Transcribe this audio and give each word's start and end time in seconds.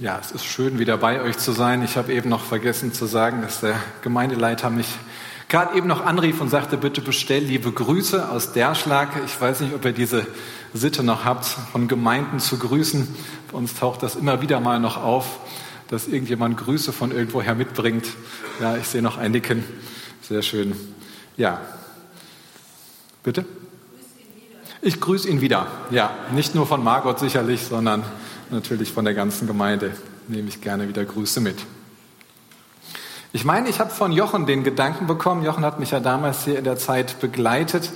Ja, 0.00 0.18
es 0.18 0.30
ist 0.30 0.46
schön, 0.46 0.78
wieder 0.78 0.96
bei 0.96 1.20
euch 1.20 1.36
zu 1.36 1.52
sein. 1.52 1.82
Ich 1.82 1.98
habe 1.98 2.14
eben 2.14 2.30
noch 2.30 2.42
vergessen 2.42 2.94
zu 2.94 3.04
sagen, 3.04 3.42
dass 3.42 3.60
der 3.60 3.78
Gemeindeleiter 4.00 4.70
mich 4.70 4.86
gerade 5.50 5.76
eben 5.76 5.88
noch 5.88 6.06
anrief 6.06 6.40
und 6.40 6.48
sagte, 6.48 6.78
bitte 6.78 7.02
bestell 7.02 7.42
liebe 7.42 7.70
Grüße 7.70 8.30
aus 8.30 8.54
Derschlag. 8.54 9.10
Ich 9.26 9.38
weiß 9.38 9.60
nicht, 9.60 9.74
ob 9.74 9.84
ihr 9.84 9.92
diese 9.92 10.26
Sitte 10.72 11.02
noch 11.02 11.26
habt, 11.26 11.44
von 11.44 11.86
Gemeinden 11.86 12.40
zu 12.40 12.56
grüßen. 12.56 13.14
Bei 13.52 13.58
uns 13.58 13.74
taucht 13.74 14.02
das 14.02 14.16
immer 14.16 14.40
wieder 14.40 14.58
mal 14.58 14.80
noch 14.80 14.96
auf, 14.96 15.38
dass 15.88 16.08
irgendjemand 16.08 16.56
Grüße 16.56 16.94
von 16.94 17.12
irgendwoher 17.12 17.54
mitbringt. 17.54 18.06
Ja, 18.58 18.78
ich 18.78 18.86
sehe 18.86 19.02
noch 19.02 19.18
ein 19.18 19.32
Nicken. 19.32 19.64
Sehr 20.22 20.40
schön. 20.40 20.74
Ja. 21.36 21.60
Bitte? 23.22 23.44
Ich 24.80 24.98
grüße 24.98 25.28
ihn 25.28 25.42
wieder. 25.42 25.66
Ja, 25.90 26.10
nicht 26.34 26.54
nur 26.54 26.66
von 26.66 26.82
Margot 26.82 27.18
sicherlich, 27.18 27.66
sondern 27.66 28.02
natürlich 28.52 28.92
von 28.92 29.04
der 29.04 29.14
ganzen 29.14 29.46
Gemeinde 29.46 29.92
nehme 30.28 30.48
ich 30.48 30.60
gerne 30.60 30.88
wieder 30.88 31.04
Grüße 31.04 31.40
mit. 31.40 31.56
Ich 33.32 33.44
meine, 33.44 33.68
ich 33.68 33.78
habe 33.78 33.90
von 33.90 34.10
Jochen 34.12 34.46
den 34.46 34.64
Gedanken 34.64 35.06
bekommen. 35.06 35.44
Jochen 35.44 35.64
hat 35.64 35.78
mich 35.78 35.92
ja 35.92 36.00
damals 36.00 36.44
hier 36.44 36.58
in 36.58 36.64
der 36.64 36.76
Zeit 36.76 37.20
begleitet, 37.20 37.92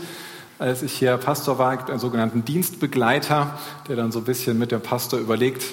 als 0.61 0.83
ich 0.83 0.93
hier 0.93 1.17
Pastor 1.17 1.59
war, 1.59 1.89
einen 1.89 1.99
sogenannten 1.99 2.45
Dienstbegleiter, 2.45 3.59
der 3.89 3.97
dann 3.97 4.13
so 4.13 4.21
ein 4.21 4.25
bisschen 4.25 4.59
mit 4.59 4.71
dem 4.71 4.81
Pastor 4.81 5.19
überlegt, 5.19 5.65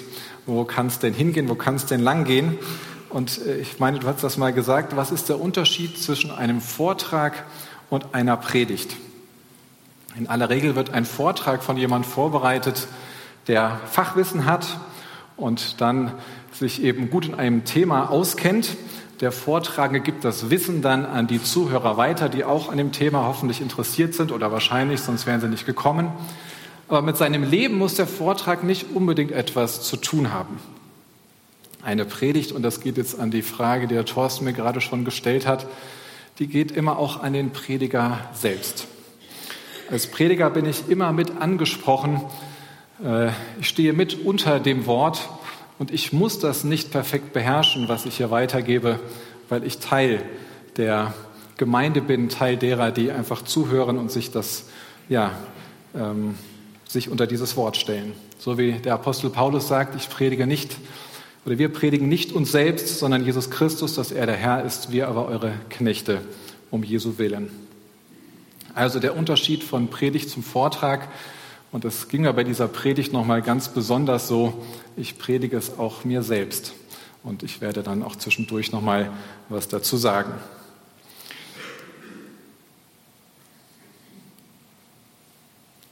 wo 0.46 0.64
kann 0.64 0.88
es 0.88 0.98
denn 0.98 1.14
hingehen, 1.14 1.48
wo 1.48 1.54
kann 1.54 1.76
es 1.76 1.86
denn 1.86 2.00
langgehen. 2.00 2.58
Und 3.08 3.46
äh, 3.46 3.58
ich 3.58 3.78
meine, 3.78 4.00
du 4.00 4.08
hast 4.08 4.24
das 4.24 4.36
mal 4.36 4.52
gesagt, 4.52 4.96
was 4.96 5.12
ist 5.12 5.28
der 5.28 5.40
Unterschied 5.40 5.96
zwischen 5.96 6.32
einem 6.32 6.60
Vortrag 6.60 7.44
und 7.88 8.14
einer 8.14 8.36
Predigt? 8.36 8.96
In 10.16 10.26
aller 10.26 10.50
Regel 10.50 10.74
wird 10.74 10.90
ein 10.90 11.04
Vortrag 11.04 11.62
von 11.62 11.76
jemandem 11.76 12.10
vorbereitet, 12.10 12.88
der 13.48 13.80
Fachwissen 13.90 14.44
hat 14.44 14.78
und 15.36 15.80
dann 15.80 16.12
sich 16.52 16.82
eben 16.82 17.10
gut 17.10 17.26
in 17.26 17.34
einem 17.34 17.64
Thema 17.64 18.10
auskennt. 18.10 18.76
Der 19.20 19.32
Vortragende 19.32 20.00
gibt 20.00 20.24
das 20.24 20.50
Wissen 20.50 20.82
dann 20.82 21.06
an 21.06 21.26
die 21.26 21.42
Zuhörer 21.42 21.96
weiter, 21.96 22.28
die 22.28 22.44
auch 22.44 22.70
an 22.70 22.78
dem 22.78 22.92
Thema 22.92 23.26
hoffentlich 23.26 23.60
interessiert 23.60 24.14
sind 24.14 24.32
oder 24.32 24.50
wahrscheinlich, 24.52 25.00
sonst 25.00 25.26
wären 25.26 25.40
sie 25.40 25.48
nicht 25.48 25.66
gekommen. 25.66 26.10
Aber 26.88 27.02
mit 27.02 27.16
seinem 27.16 27.44
Leben 27.44 27.78
muss 27.78 27.94
der 27.94 28.06
Vortrag 28.06 28.64
nicht 28.64 28.86
unbedingt 28.94 29.32
etwas 29.32 29.82
zu 29.82 29.96
tun 29.96 30.32
haben. 30.32 30.58
Eine 31.82 32.04
Predigt, 32.04 32.52
und 32.52 32.62
das 32.62 32.80
geht 32.80 32.96
jetzt 32.96 33.18
an 33.18 33.30
die 33.30 33.42
Frage, 33.42 33.86
die 33.86 33.94
der 33.94 34.04
Thorsten 34.04 34.44
mir 34.44 34.52
gerade 34.52 34.80
schon 34.80 35.04
gestellt 35.04 35.46
hat, 35.46 35.66
die 36.38 36.46
geht 36.46 36.70
immer 36.70 36.98
auch 36.98 37.22
an 37.22 37.32
den 37.32 37.50
Prediger 37.50 38.18
selbst. 38.34 38.86
Als 39.90 40.06
Prediger 40.06 40.50
bin 40.50 40.64
ich 40.64 40.88
immer 40.88 41.12
mit 41.12 41.40
angesprochen, 41.40 42.22
ich 43.60 43.68
stehe 43.68 43.92
mit 43.92 44.24
unter 44.24 44.60
dem 44.60 44.86
Wort 44.86 45.28
und 45.78 45.90
ich 45.90 46.12
muss 46.12 46.38
das 46.38 46.62
nicht 46.62 46.92
perfekt 46.92 47.32
beherrschen, 47.32 47.88
was 47.88 48.06
ich 48.06 48.18
hier 48.18 48.30
weitergebe, 48.30 49.00
weil 49.48 49.64
ich 49.64 49.78
Teil 49.78 50.22
der 50.76 51.12
Gemeinde 51.56 52.00
bin, 52.00 52.28
Teil 52.28 52.56
derer, 52.56 52.92
die 52.92 53.10
einfach 53.10 53.42
zuhören 53.42 53.98
und 53.98 54.12
sich 54.12 54.30
das, 54.30 54.66
ja, 55.08 55.32
ähm, 55.96 56.36
sich 56.86 57.08
unter 57.08 57.26
dieses 57.26 57.56
Wort 57.56 57.76
stellen. 57.76 58.12
So 58.38 58.58
wie 58.58 58.72
der 58.72 58.94
Apostel 58.94 59.30
Paulus 59.30 59.66
sagt, 59.66 59.96
ich 59.96 60.08
predige 60.08 60.46
nicht, 60.46 60.76
oder 61.44 61.58
wir 61.58 61.72
predigen 61.72 62.08
nicht 62.08 62.30
uns 62.32 62.52
selbst, 62.52 63.00
sondern 63.00 63.24
Jesus 63.24 63.50
Christus, 63.50 63.96
dass 63.96 64.12
er 64.12 64.26
der 64.26 64.36
Herr 64.36 64.64
ist, 64.64 64.92
wir 64.92 65.08
aber 65.08 65.26
eure 65.26 65.52
Knechte 65.70 66.20
um 66.70 66.84
Jesu 66.84 67.18
willen. 67.18 67.50
Also 68.74 69.00
der 69.00 69.16
Unterschied 69.16 69.64
von 69.64 69.88
Predigt 69.88 70.30
zum 70.30 70.44
Vortrag 70.44 71.08
und 71.72 71.86
es 71.86 72.08
ging 72.08 72.22
mir 72.22 72.32
bei 72.34 72.44
dieser 72.44 72.68
Predigt 72.68 73.14
nochmal 73.14 73.40
ganz 73.40 73.68
besonders 73.68 74.28
so, 74.28 74.62
ich 74.94 75.18
predige 75.18 75.56
es 75.56 75.78
auch 75.78 76.04
mir 76.04 76.22
selbst. 76.22 76.74
Und 77.24 77.42
ich 77.42 77.62
werde 77.62 77.82
dann 77.82 78.02
auch 78.02 78.14
zwischendurch 78.14 78.72
nochmal 78.72 79.10
was 79.48 79.68
dazu 79.68 79.96
sagen. 79.96 80.34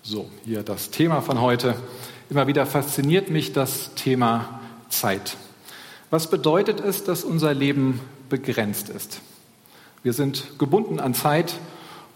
So, 0.02 0.28
hier 0.44 0.62
das 0.62 0.90
Thema 0.90 1.22
von 1.22 1.40
heute. 1.40 1.74
Immer 2.28 2.46
wieder 2.46 2.66
fasziniert 2.66 3.30
mich 3.30 3.52
das 3.54 3.94
Thema 3.94 4.60
Zeit. 4.90 5.36
Was 6.10 6.28
bedeutet 6.28 6.80
es, 6.80 7.04
dass 7.04 7.24
unser 7.24 7.54
Leben 7.54 8.00
begrenzt 8.28 8.90
ist? 8.90 9.20
Wir 10.02 10.12
sind 10.12 10.58
gebunden 10.58 11.00
an 11.00 11.14
Zeit 11.14 11.54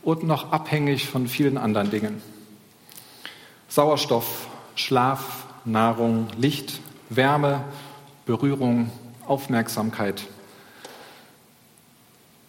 und 0.02 0.24
noch 0.24 0.52
abhängig 0.52 1.08
von 1.08 1.28
vielen 1.28 1.56
anderen 1.56 1.90
Dingen. 1.90 2.33
Sauerstoff, 3.74 4.46
Schlaf, 4.76 5.46
Nahrung, 5.64 6.28
Licht, 6.36 6.78
Wärme, 7.10 7.64
Berührung, 8.24 8.88
Aufmerksamkeit. 9.26 10.22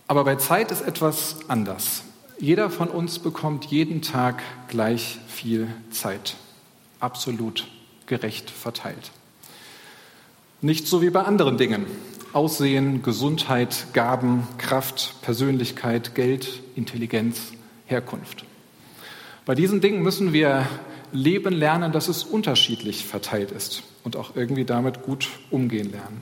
Aber 0.06 0.24
bei 0.24 0.36
Zeit 0.36 0.70
ist 0.70 0.82
etwas 0.82 1.38
anders. 1.48 2.04
Jeder 2.38 2.70
von 2.70 2.90
uns 2.90 3.18
bekommt 3.18 3.66
jeden 3.66 4.04
Tag 4.04 4.44
gleich 4.68 5.18
viel 5.28 5.68
Zeit, 5.90 6.36
absolut 7.00 7.66
gerecht 8.06 8.52
verteilt. 8.52 9.10
Nicht 10.62 10.86
so 10.86 11.02
wie 11.02 11.10
bei 11.10 11.24
anderen 11.24 11.58
Dingen. 11.58 11.88
Aussehen, 12.34 13.02
Gesundheit, 13.02 13.88
Gaben, 13.94 14.48
Kraft, 14.60 15.16
Persönlichkeit, 15.24 16.14
Geld, 16.14 16.62
Intelligenz, 16.76 17.54
Herkunft. 17.88 18.46
Bei 19.48 19.56
diesen 19.56 19.82
Dingen 19.82 20.04
müssen 20.04 20.32
wir 20.32 20.68
leben 21.16 21.54
lernen, 21.54 21.92
dass 21.92 22.08
es 22.08 22.24
unterschiedlich 22.24 23.06
verteilt 23.06 23.52
ist 23.52 23.84
und 24.04 24.16
auch 24.16 24.36
irgendwie 24.36 24.66
damit 24.66 25.04
gut 25.04 25.30
umgehen 25.50 25.92
lernen. 25.92 26.22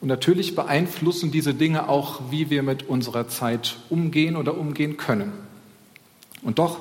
Und 0.00 0.08
natürlich 0.08 0.54
beeinflussen 0.54 1.30
diese 1.30 1.54
Dinge 1.54 1.88
auch, 1.88 2.20
wie 2.30 2.48
wir 2.48 2.62
mit 2.62 2.88
unserer 2.88 3.28
Zeit 3.28 3.76
umgehen 3.90 4.36
oder 4.36 4.56
umgehen 4.56 4.96
können. 4.96 5.32
Und 6.42 6.58
doch, 6.58 6.78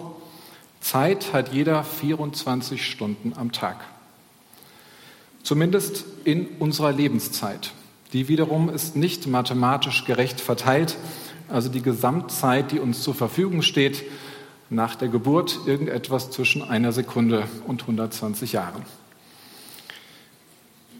Zeit 0.79 1.33
hat 1.33 1.51
jeder 1.51 1.83
24 1.83 2.85
Stunden 2.85 3.33
am 3.35 3.51
Tag. 3.51 3.83
Zumindest 5.43 6.05
in 6.23 6.47
unserer 6.59 6.93
Lebenszeit. 6.93 7.73
Die 8.13 8.27
wiederum 8.27 8.69
ist 8.69 8.95
nicht 8.95 9.27
mathematisch 9.27 10.05
gerecht 10.05 10.39
verteilt. 10.39 10.97
Also 11.49 11.69
die 11.69 11.81
Gesamtzeit, 11.81 12.71
die 12.71 12.79
uns 12.79 13.01
zur 13.01 13.15
Verfügung 13.15 13.61
steht, 13.61 14.03
nach 14.69 14.95
der 14.95 15.07
Geburt 15.07 15.59
irgendetwas 15.65 16.31
zwischen 16.31 16.61
einer 16.61 16.91
Sekunde 16.91 17.47
und 17.65 17.81
120 17.81 18.53
Jahren. 18.53 18.85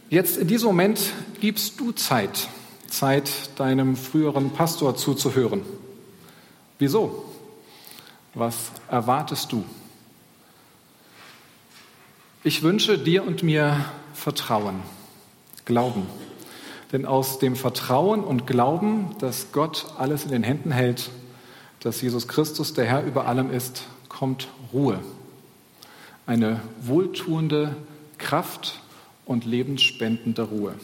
Jetzt 0.10 0.38
in 0.38 0.48
diesem 0.48 0.68
Moment 0.68 1.14
gibst 1.40 1.80
du 1.80 1.92
Zeit, 1.92 2.48
Zeit 2.88 3.30
deinem 3.58 3.96
früheren 3.96 4.50
Pastor 4.52 4.96
zuzuhören. 4.96 5.62
Wieso? 6.80 7.26
Was 8.34 8.72
erwartest 8.90 9.52
du? 9.52 9.64
Ich 12.44 12.64
wünsche 12.64 12.98
dir 12.98 13.24
und 13.24 13.44
mir 13.44 13.86
Vertrauen, 14.14 14.80
Glauben. 15.66 16.08
Denn 16.92 17.06
aus 17.06 17.38
dem 17.38 17.56
Vertrauen 17.56 18.24
und 18.24 18.48
Glauben, 18.48 19.16
dass 19.20 19.52
Gott 19.52 19.94
alles 19.98 20.24
in 20.24 20.32
den 20.32 20.44
Händen 20.44 20.72
hält, 20.72 21.12
dass 21.82 22.02
Jesus 22.02 22.28
Christus 22.28 22.74
der 22.74 22.86
Herr 22.86 23.04
über 23.04 23.28
allem 23.28 23.52
ist, 23.52 23.84
kommt 24.10 24.50
Ruhe. 24.74 25.00
Eine 26.26 26.60
wohltuende 26.82 27.76
Kraft 28.18 28.80
und 29.26 29.46
lebensspendende 29.46 30.44
Ruhe. 30.44 30.76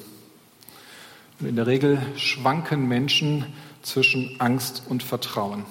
Und 1.40 1.48
in 1.48 1.56
der 1.56 1.68
Regel 1.68 2.02
schwanken 2.16 2.88
Menschen 2.88 3.46
zwischen 3.82 4.36
Angst 4.40 4.84
und 4.88 5.04
Vertrauen. 5.04 5.66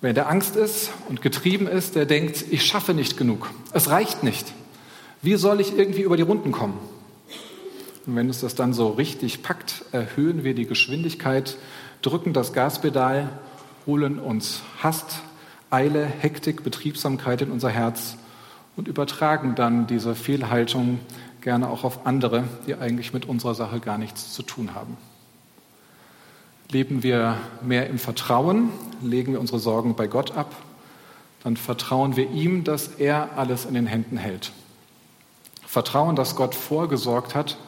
Wer 0.00 0.12
der 0.12 0.28
Angst 0.28 0.56
ist 0.56 0.90
und 1.08 1.22
getrieben 1.22 1.66
ist, 1.66 1.94
der 1.94 2.04
denkt, 2.04 2.44
ich 2.50 2.66
schaffe 2.66 2.92
nicht 2.92 3.16
genug. 3.16 3.50
Es 3.72 3.88
reicht 3.88 4.22
nicht. 4.22 4.52
Wie 5.22 5.36
soll 5.36 5.60
ich 5.60 5.78
irgendwie 5.78 6.02
über 6.02 6.18
die 6.18 6.22
Runden 6.22 6.52
kommen? 6.52 6.78
Und 8.06 8.16
wenn 8.16 8.28
es 8.28 8.40
das 8.40 8.54
dann 8.54 8.74
so 8.74 8.88
richtig 8.88 9.42
packt, 9.42 9.84
erhöhen 9.92 10.44
wir 10.44 10.54
die 10.54 10.66
Geschwindigkeit, 10.66 11.56
drücken 12.02 12.34
das 12.34 12.52
Gaspedal 12.52 13.30
holen 13.86 14.18
uns 14.18 14.62
Hast, 14.78 15.22
Eile, 15.70 16.06
Hektik, 16.06 16.62
Betriebsamkeit 16.62 17.42
in 17.42 17.50
unser 17.50 17.70
Herz 17.70 18.16
und 18.76 18.88
übertragen 18.88 19.54
dann 19.54 19.86
diese 19.86 20.14
Fehlhaltung 20.14 21.00
gerne 21.40 21.68
auch 21.68 21.84
auf 21.84 22.06
andere, 22.06 22.44
die 22.66 22.74
eigentlich 22.74 23.12
mit 23.12 23.26
unserer 23.26 23.54
Sache 23.54 23.80
gar 23.80 23.98
nichts 23.98 24.32
zu 24.32 24.42
tun 24.42 24.74
haben. 24.74 24.96
Leben 26.70 27.02
wir 27.02 27.36
mehr 27.62 27.88
im 27.88 27.98
Vertrauen, 27.98 28.70
legen 29.02 29.32
wir 29.32 29.40
unsere 29.40 29.58
Sorgen 29.58 29.94
bei 29.94 30.06
Gott 30.06 30.36
ab, 30.36 30.54
dann 31.42 31.56
vertrauen 31.56 32.16
wir 32.16 32.30
ihm, 32.30 32.64
dass 32.64 32.86
er 32.86 33.36
alles 33.36 33.66
in 33.66 33.74
den 33.74 33.86
Händen 33.86 34.16
hält. 34.16 34.52
Vertrauen, 35.66 36.16
dass 36.16 36.36
Gott 36.36 36.54
vorgesorgt 36.54 37.34
hat 37.34 37.58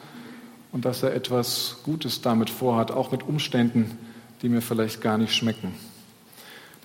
und 0.72 0.84
dass 0.86 1.02
er 1.02 1.14
etwas 1.14 1.78
Gutes 1.82 2.22
damit 2.22 2.48
vorhat, 2.48 2.90
auch 2.90 3.12
mit 3.12 3.24
Umständen, 3.24 3.98
die 4.40 4.48
mir 4.48 4.62
vielleicht 4.62 5.02
gar 5.02 5.18
nicht 5.18 5.34
schmecken 5.34 5.74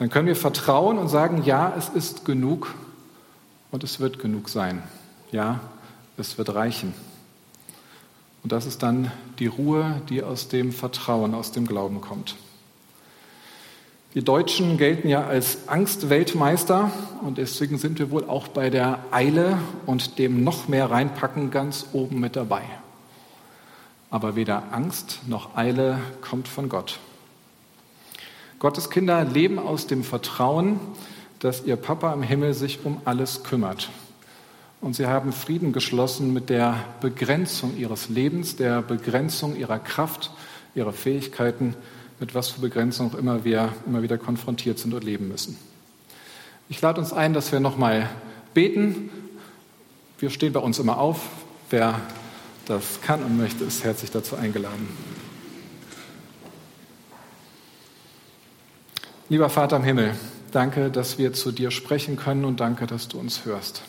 dann 0.01 0.09
können 0.09 0.25
wir 0.25 0.35
vertrauen 0.35 0.97
und 0.97 1.09
sagen, 1.09 1.43
ja, 1.43 1.75
es 1.77 1.87
ist 1.87 2.25
genug 2.25 2.73
und 3.69 3.83
es 3.83 3.99
wird 3.99 4.17
genug 4.17 4.49
sein. 4.49 4.81
Ja, 5.31 5.59
es 6.17 6.39
wird 6.39 6.55
reichen. 6.55 6.95
Und 8.41 8.51
das 8.51 8.65
ist 8.65 8.81
dann 8.81 9.11
die 9.37 9.45
Ruhe, 9.45 10.01
die 10.09 10.23
aus 10.23 10.47
dem 10.47 10.71
Vertrauen, 10.71 11.35
aus 11.35 11.51
dem 11.51 11.67
Glauben 11.67 12.01
kommt. 12.01 12.35
Die 14.15 14.23
Deutschen 14.23 14.79
gelten 14.79 15.07
ja 15.07 15.23
als 15.23 15.67
Angstweltmeister 15.67 16.89
und 17.21 17.37
deswegen 17.37 17.77
sind 17.77 17.99
wir 17.99 18.09
wohl 18.09 18.27
auch 18.27 18.47
bei 18.47 18.71
der 18.71 18.97
Eile 19.11 19.59
und 19.85 20.17
dem 20.17 20.43
noch 20.43 20.67
mehr 20.67 20.89
reinpacken 20.89 21.51
ganz 21.51 21.85
oben 21.93 22.19
mit 22.19 22.35
dabei. 22.35 22.63
Aber 24.09 24.35
weder 24.35 24.73
Angst 24.73 25.19
noch 25.27 25.55
Eile 25.55 25.99
kommt 26.21 26.47
von 26.47 26.69
Gott. 26.69 26.97
Gottes 28.61 28.91
Kinder 28.91 29.25
leben 29.25 29.57
aus 29.57 29.87
dem 29.87 30.03
Vertrauen, 30.03 30.79
dass 31.39 31.65
ihr 31.65 31.77
Papa 31.77 32.13
im 32.13 32.21
Himmel 32.21 32.53
sich 32.53 32.85
um 32.85 33.01
alles 33.05 33.43
kümmert. 33.43 33.89
Und 34.81 34.95
sie 34.95 35.07
haben 35.07 35.33
Frieden 35.33 35.73
geschlossen 35.73 36.31
mit 36.31 36.51
der 36.51 36.75
Begrenzung 37.01 37.75
ihres 37.75 38.09
Lebens, 38.09 38.57
der 38.57 38.83
Begrenzung 38.83 39.55
ihrer 39.55 39.79
Kraft, 39.79 40.29
ihrer 40.75 40.93
Fähigkeiten, 40.93 41.73
mit 42.19 42.35
was 42.35 42.49
für 42.49 42.61
Begrenzung 42.61 43.11
auch 43.11 43.17
immer 43.17 43.43
wir 43.43 43.73
immer 43.87 44.03
wieder 44.03 44.19
konfrontiert 44.19 44.77
sind 44.77 44.93
und 44.93 45.03
leben 45.03 45.27
müssen. 45.27 45.57
Ich 46.69 46.79
lade 46.81 47.01
uns 47.01 47.13
ein, 47.13 47.33
dass 47.33 47.51
wir 47.51 47.59
nochmal 47.59 48.11
beten. 48.53 49.09
Wir 50.19 50.29
stehen 50.29 50.53
bei 50.53 50.59
uns 50.59 50.77
immer 50.77 50.99
auf. 50.99 51.29
Wer 51.71 51.99
das 52.67 53.01
kann 53.01 53.23
und 53.23 53.37
möchte, 53.37 53.63
ist 53.63 53.83
herzlich 53.83 54.11
dazu 54.11 54.35
eingeladen. 54.35 54.87
Lieber 59.31 59.49
Vater 59.49 59.77
im 59.77 59.83
Himmel, 59.83 60.13
danke, 60.51 60.91
dass 60.91 61.17
wir 61.17 61.31
zu 61.31 61.53
dir 61.53 61.71
sprechen 61.71 62.17
können 62.17 62.43
und 62.43 62.59
danke, 62.59 62.85
dass 62.85 63.07
du 63.07 63.17
uns 63.17 63.45
hörst. 63.45 63.81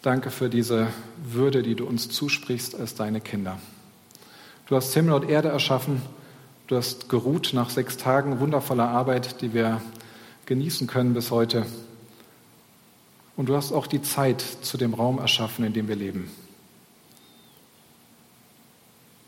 Danke 0.00 0.30
für 0.30 0.48
diese 0.48 0.86
Würde, 1.22 1.62
die 1.62 1.74
du 1.74 1.84
uns 1.84 2.08
zusprichst 2.08 2.74
als 2.74 2.94
deine 2.94 3.20
Kinder. 3.20 3.58
Du 4.66 4.76
hast 4.76 4.94
Himmel 4.94 5.12
und 5.12 5.28
Erde 5.28 5.48
erschaffen 5.48 6.00
Du 6.66 6.76
hast 6.76 7.10
geruht 7.10 7.50
nach 7.52 7.68
sechs 7.68 7.98
Tagen 7.98 8.40
wundervoller 8.40 8.88
Arbeit, 8.88 9.42
die 9.42 9.52
wir 9.52 9.82
genießen 10.46 10.86
können 10.86 11.12
bis 11.12 11.30
heute. 11.30 11.66
Und 13.36 13.50
du 13.50 13.54
hast 13.54 13.70
auch 13.70 13.86
die 13.86 14.00
Zeit 14.00 14.40
zu 14.40 14.78
dem 14.78 14.94
Raum 14.94 15.18
erschaffen, 15.18 15.66
in 15.66 15.74
dem 15.74 15.88
wir 15.88 15.96
leben. 15.96 16.30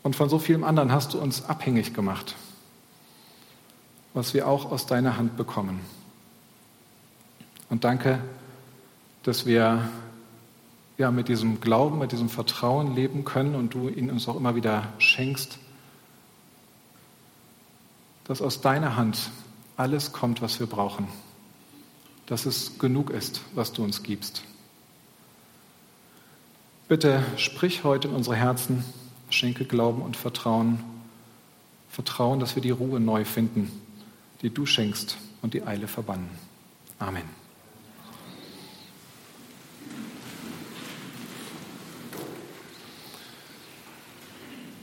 Und 0.01 0.15
von 0.15 0.29
so 0.29 0.39
vielem 0.39 0.63
anderen 0.63 0.91
hast 0.91 1.13
du 1.13 1.19
uns 1.19 1.45
abhängig 1.45 1.93
gemacht, 1.93 2.35
was 4.17 4.33
wir 4.33 4.47
auch 4.47 4.71
aus 4.71 4.85
deiner 4.87 5.17
Hand 5.17 5.37
bekommen. 5.37 5.79
Und 7.69 7.83
danke, 7.83 8.19
dass 9.23 9.45
wir 9.45 9.89
ja, 10.97 11.11
mit 11.11 11.27
diesem 11.27 11.61
Glauben, 11.61 11.99
mit 11.99 12.11
diesem 12.11 12.29
Vertrauen 12.29 12.95
leben 12.95 13.23
können 13.23 13.53
und 13.55 13.73
du 13.73 13.87
ihn 13.87 14.09
uns 14.09 14.27
auch 14.27 14.35
immer 14.35 14.55
wieder 14.55 14.87
schenkst 14.97 15.59
dass 18.27 18.41
aus 18.41 18.61
deiner 18.61 18.97
Hand 18.97 19.31
alles 19.77 20.11
kommt, 20.11 20.41
was 20.41 20.59
wir 20.59 20.67
brauchen. 20.67 21.07
Dass 22.25 22.45
es 22.45 22.77
genug 22.77 23.09
ist, 23.09 23.41
was 23.55 23.71
du 23.71 23.83
uns 23.83 24.03
gibst. 24.03 24.43
Bitte 26.89 27.23
sprich 27.37 27.85
heute 27.85 28.09
in 28.09 28.13
unsere 28.13 28.35
Herzen, 28.35 28.83
schenke 29.29 29.65
Glauben 29.65 30.01
und 30.01 30.17
Vertrauen. 30.17 30.83
Vertrauen, 31.89 32.39
dass 32.39 32.55
wir 32.55 32.61
die 32.61 32.71
Ruhe 32.71 32.99
neu 32.99 33.23
finden, 33.23 33.71
die 34.41 34.49
du 34.49 34.65
schenkst 34.65 35.17
und 35.41 35.53
die 35.53 35.63
Eile 35.63 35.87
verbannen. 35.87 36.29
Amen. 36.99 37.23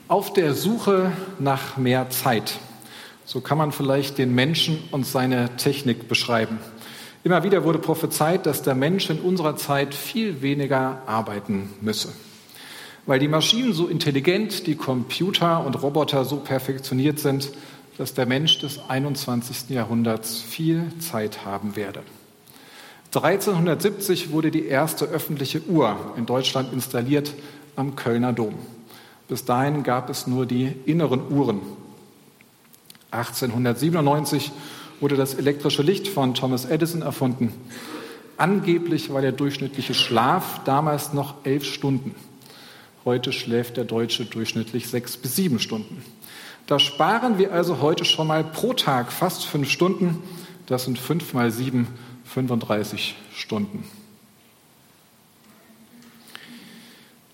Auf 0.06 0.33
der 0.33 0.55
Suche 0.55 1.12
nach 1.39 1.77
mehr 1.77 2.11
Zeit. 2.11 2.59
So 3.25 3.41
kann 3.41 3.56
man 3.56 3.73
vielleicht 3.73 4.19
den 4.19 4.35
Menschen 4.35 4.79
und 4.91 5.06
seine 5.06 5.56
Technik 5.56 6.09
beschreiben. 6.09 6.59
Immer 7.25 7.43
wieder 7.43 7.65
wurde 7.65 7.79
prophezeit, 7.79 8.45
dass 8.45 8.62
der 8.62 8.75
Mensch 8.75 9.09
in 9.09 9.19
unserer 9.19 9.56
Zeit 9.56 9.95
viel 9.95 10.43
weniger 10.43 11.03
arbeiten 11.06 11.71
müsse. 11.81 12.12
Weil 13.06 13.19
die 13.19 13.29
Maschinen 13.29 13.73
so 13.73 13.87
intelligent, 13.87 14.67
die 14.67 14.77
Computer 14.77 15.65
und 15.65 15.83
Roboter 15.83 16.27
so 16.27 16.37
perfektioniert 16.37 17.19
sind, 17.19 17.51
dass 17.99 18.14
der 18.14 18.26
Mensch 18.26 18.58
des 18.58 18.81
21. 18.88 19.70
Jahrhunderts 19.70 20.41
viel 20.41 20.91
Zeit 20.99 21.44
haben 21.44 21.76
werde. 21.76 22.02
1370 23.14 24.32
wurde 24.32 24.50
die 24.50 24.67
erste 24.67 25.05
öffentliche 25.05 25.62
Uhr 25.62 25.96
in 26.17 26.26
Deutschland 26.26 26.73
installiert 26.73 27.32
am 27.76 27.94
Kölner 27.94 28.32
Dom. 28.32 28.55
Bis 29.29 29.44
dahin 29.44 29.85
gab 29.85 30.11
es 30.11 30.26
nur 30.26 30.46
die 30.46 30.75
inneren 30.85 31.31
Uhren, 31.31 31.61
1897 33.14 34.50
wurde 35.00 35.17
das 35.17 35.35
elektrische 35.35 35.82
Licht 35.82 36.08
von 36.08 36.35
Thomas 36.35 36.64
Edison 36.64 37.02
erfunden. 37.02 37.52
Angeblich 38.37 39.12
war 39.12 39.23
der 39.23 39.32
durchschnittliche 39.32 39.94
Schlaf 39.94 40.62
damals 40.64 41.12
noch 41.12 41.35
elf 41.44 41.64
Stunden. 41.64 42.14
Heute 43.05 43.32
schläft 43.32 43.76
der 43.76 43.85
Deutsche 43.85 44.25
durchschnittlich 44.25 44.88
sechs 44.88 45.17
bis 45.17 45.37
sieben 45.37 45.61
Stunden. 45.61 46.02
Da 46.67 46.79
sparen 46.79 47.37
wir 47.37 47.53
also 47.53 47.81
heute 47.83 48.07
schon 48.07 48.27
mal 48.27 48.43
pro 48.43 48.73
Tag 48.73 49.13
fast 49.13 49.45
fünf 49.45 49.69
Stunden. 49.69 50.23
Das 50.67 50.85
sind 50.85 50.99
fünf 50.99 51.35
mal 51.35 51.51
sieben, 51.51 51.89
35 52.25 53.17
Stunden. 53.35 53.85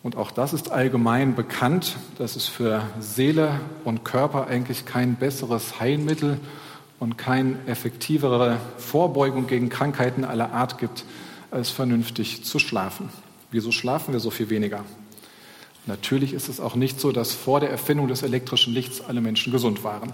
Und 0.03 0.17
auch 0.17 0.33
das 0.33 0.53
ist 0.53 0.73
allgemein 0.73 1.37
bekannt, 1.37 1.97
dass 2.19 2.35
es 2.35 2.47
für 2.47 2.83
Seele 2.99 3.61
und 3.85 4.05
Körper 4.05 4.49
eigentlich 4.49 4.85
kein 4.85 5.15
besseres 5.15 5.79
Heilmittel 5.79 6.41
und 6.99 7.17
keine 7.17 7.57
effektivere 7.67 8.59
Vorbeugung 8.79 9.47
gegen 9.47 9.69
Krankheiten 9.69 10.25
aller 10.25 10.53
Art 10.53 10.79
gibt, 10.79 11.05
als 11.53 11.71
vernünftig 11.71 12.45
zu 12.45 12.59
schlafen. 12.59 13.11
Wieso 13.53 13.71
schlafen 13.71 14.13
wir 14.13 14.21
so 14.21 14.31
viel 14.31 14.51
weniger? 14.51 14.85
Natürlich 15.87 16.35
ist 16.35 16.49
es 16.49 16.61
auch 16.61 16.75
nicht 16.75 17.01
so, 17.01 17.11
dass 17.11 17.33
vor 17.33 17.61
der 17.61 17.71
Erfindung 17.71 18.09
des 18.09 18.23
elektrischen 18.23 18.73
Lichts 18.75 19.01
alle 19.01 19.21
Menschen 19.21 19.53
gesund 19.53 19.83
waren. 19.83 20.13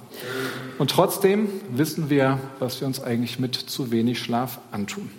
Und 0.78 0.90
trotzdem 0.90 1.48
wissen 1.70 2.08
wir, 2.08 2.38
was 2.60 2.80
wir 2.80 2.86
uns 2.86 3.02
eigentlich 3.02 3.38
mit 3.38 3.56
zu 3.56 3.90
wenig 3.90 4.20
Schlaf 4.20 4.58
antun. 4.70 5.10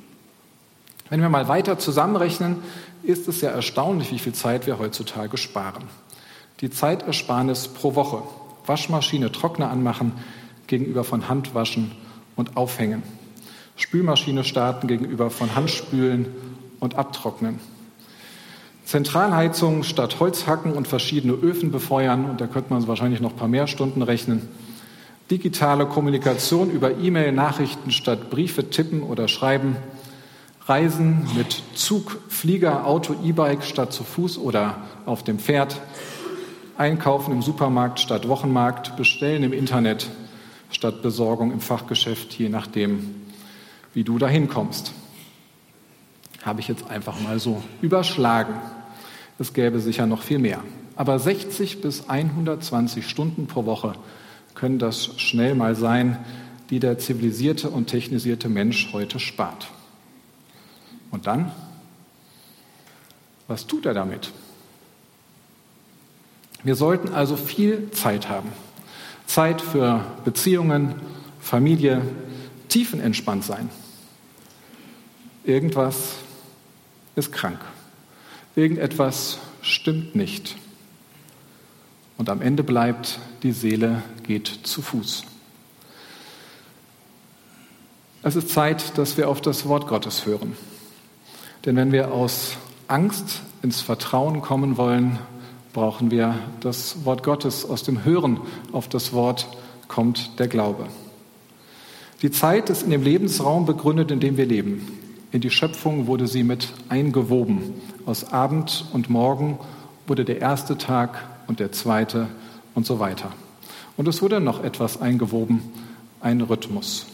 Wenn 1.09 1.21
wir 1.21 1.29
mal 1.29 1.47
weiter 1.47 1.79
zusammenrechnen, 1.79 2.57
ist 3.03 3.27
es 3.27 3.41
ja 3.41 3.49
erstaunlich, 3.49 4.11
wie 4.11 4.19
viel 4.19 4.33
Zeit 4.33 4.67
wir 4.67 4.79
heutzutage 4.79 5.37
sparen. 5.37 5.83
Die 6.61 6.69
Zeitersparnis 6.69 7.67
pro 7.67 7.95
Woche. 7.95 8.23
Waschmaschine, 8.65 9.31
Trockner 9.31 9.69
anmachen 9.69 10.11
gegenüber 10.67 11.03
von 11.03 11.29
Handwaschen 11.29 11.91
und 12.35 12.57
Aufhängen. 12.57 13.03
Spülmaschine 13.77 14.43
starten 14.43 14.87
gegenüber 14.87 15.29
von 15.29 15.55
Handspülen 15.55 16.25
und 16.79 16.95
Abtrocknen. 16.95 17.59
Zentralheizung 18.87 19.83
statt 19.83 20.21
Holzhacken 20.21 20.71
und 20.71 20.87
verschiedene 20.87 21.33
Öfen 21.33 21.71
befeuern, 21.71 22.23
und 22.23 22.39
da 22.39 22.47
könnte 22.47 22.71
man 22.71 22.87
wahrscheinlich 22.87 23.19
noch 23.19 23.31
ein 23.31 23.35
paar 23.35 23.49
mehr 23.49 23.67
Stunden 23.67 24.01
rechnen. 24.01 24.47
Digitale 25.29 25.87
Kommunikation 25.87 26.71
über 26.71 26.97
E-Mail-Nachrichten 26.97 27.91
statt 27.91 28.29
Briefe 28.29 28.69
tippen 28.69 29.03
oder 29.03 29.27
schreiben. 29.27 29.75
Reisen 30.67 31.27
mit 31.35 31.61
Zug, 31.75 32.17
Flieger, 32.29 32.87
Auto, 32.87 33.13
E-Bike 33.25 33.65
statt 33.65 33.91
zu 33.91 34.05
Fuß 34.05 34.37
oder 34.37 34.77
auf 35.05 35.21
dem 35.21 35.37
Pferd, 35.37 35.81
Einkaufen 36.77 37.33
im 37.33 37.41
Supermarkt 37.41 37.99
statt 37.99 38.29
Wochenmarkt, 38.29 38.95
Bestellen 38.95 39.43
im 39.43 39.51
Internet 39.51 40.09
statt 40.71 41.01
Besorgung 41.01 41.51
im 41.51 41.59
Fachgeschäft, 41.59 42.39
je 42.39 42.47
nachdem, 42.47 43.15
wie 43.93 44.05
du 44.05 44.17
dahin 44.17 44.47
kommst. 44.47 44.93
Habe 46.45 46.61
ich 46.61 46.69
jetzt 46.69 46.89
einfach 46.89 47.19
mal 47.19 47.37
so 47.37 47.61
überschlagen. 47.81 48.53
Es 49.39 49.53
gäbe 49.53 49.79
sicher 49.79 50.05
noch 50.05 50.21
viel 50.21 50.39
mehr. 50.39 50.63
Aber 50.95 51.19
60 51.19 51.81
bis 51.81 52.09
120 52.09 53.07
Stunden 53.07 53.47
pro 53.47 53.65
Woche 53.65 53.93
können 54.55 54.79
das 54.79 55.19
schnell 55.19 55.53
mal 55.53 55.75
sein, 55.75 56.17
die 56.69 56.79
der 56.79 56.97
zivilisierte 56.97 57.69
und 57.69 57.87
technisierte 57.87 58.49
Mensch 58.49 58.89
heute 58.93 59.19
spart. 59.19 59.67
Und 61.11 61.27
dann? 61.27 61.51
Was 63.47 63.67
tut 63.67 63.85
er 63.85 63.93
damit? 63.93 64.31
Wir 66.63 66.75
sollten 66.75 67.13
also 67.13 67.37
viel 67.37 67.91
Zeit 67.91 68.27
haben. 68.27 68.49
Zeit 69.27 69.61
für 69.61 70.03
Beziehungen, 70.25 70.95
Familie, 71.39 72.01
tiefenentspannt 72.69 73.43
sein. 73.43 73.69
Irgendwas 75.45 76.15
ist 77.15 77.31
krank. 77.31 77.59
Irgendetwas 78.57 79.37
stimmt 79.61 80.15
nicht. 80.15 80.55
Und 82.17 82.27
am 82.27 82.41
Ende 82.41 82.63
bleibt, 82.63 83.19
die 83.43 83.51
Seele 83.51 84.01
geht 84.23 84.47
zu 84.47 84.81
Fuß. 84.81 85.25
Es 88.23 88.35
ist 88.35 88.49
Zeit, 88.49 88.97
dass 88.97 89.15
wir 89.15 89.29
auf 89.29 89.41
das 89.41 89.67
Wort 89.67 89.87
Gottes 89.87 90.25
hören. 90.25 90.57
Denn 91.65 91.75
wenn 91.75 91.91
wir 91.91 92.11
aus 92.11 92.57
Angst 92.87 93.43
ins 93.61 93.81
Vertrauen 93.81 94.41
kommen 94.41 94.75
wollen, 94.75 95.19
brauchen 95.71 96.09
wir 96.09 96.39
das 96.59 97.05
Wort 97.05 97.21
Gottes. 97.21 97.63
Aus 97.63 97.83
dem 97.83 98.05
Hören 98.05 98.39
auf 98.71 98.89
das 98.89 99.13
Wort 99.13 99.47
kommt 99.87 100.39
der 100.39 100.47
Glaube. 100.47 100.87
Die 102.23 102.31
Zeit 102.31 102.71
ist 102.71 102.81
in 102.81 102.89
dem 102.89 103.03
Lebensraum 103.03 103.67
begründet, 103.67 104.09
in 104.09 104.19
dem 104.19 104.35
wir 104.35 104.47
leben. 104.47 105.06
In 105.31 105.41
die 105.41 105.49
Schöpfung 105.49 106.07
wurde 106.07 106.27
sie 106.27 106.43
mit 106.43 106.73
eingewoben. 106.87 107.73
Aus 108.05 108.31
Abend 108.31 108.85
und 108.93 109.09
Morgen 109.09 109.59
wurde 110.07 110.23
der 110.23 110.39
erste 110.39 110.77
Tag 110.77 111.23
und 111.47 111.59
der 111.59 111.71
zweite 111.71 112.27
und 112.75 112.85
so 112.85 112.99
weiter. 112.99 113.31
Und 113.97 114.07
es 114.07 114.21
wurde 114.21 114.39
noch 114.39 114.63
etwas 114.63 115.01
eingewoben, 115.01 115.61
ein 116.21 116.39
Rhythmus. 116.41 117.07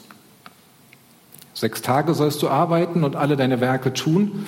Sechs 1.53 1.81
Tage 1.81 2.13
sollst 2.13 2.43
du 2.43 2.49
arbeiten 2.49 3.03
und 3.03 3.15
alle 3.15 3.37
deine 3.37 3.61
Werke 3.61 3.93
tun, 3.93 4.45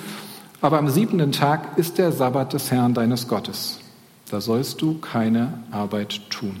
aber 0.60 0.78
am 0.78 0.88
siebenten 0.88 1.32
Tag 1.32 1.76
ist 1.76 1.98
der 1.98 2.12
Sabbat 2.12 2.52
des 2.52 2.70
Herrn 2.70 2.94
deines 2.94 3.26
Gottes. 3.26 3.78
Da 4.30 4.40
sollst 4.40 4.82
du 4.82 4.98
keine 4.98 5.60
Arbeit 5.70 6.20
tun. 6.30 6.60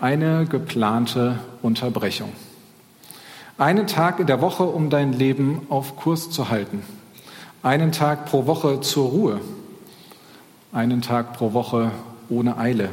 Eine 0.00 0.46
geplante 0.46 1.38
Unterbrechung. 1.62 2.32
Einen 3.62 3.86
Tag 3.86 4.18
in 4.18 4.26
der 4.26 4.40
Woche, 4.40 4.64
um 4.64 4.90
dein 4.90 5.12
Leben 5.12 5.68
auf 5.68 5.94
Kurs 5.94 6.30
zu 6.30 6.50
halten. 6.50 6.82
Einen 7.62 7.92
Tag 7.92 8.26
pro 8.26 8.46
Woche 8.46 8.80
zur 8.80 9.08
Ruhe. 9.10 9.40
Einen 10.72 11.00
Tag 11.00 11.34
pro 11.34 11.52
Woche 11.52 11.92
ohne 12.28 12.56
Eile. 12.58 12.88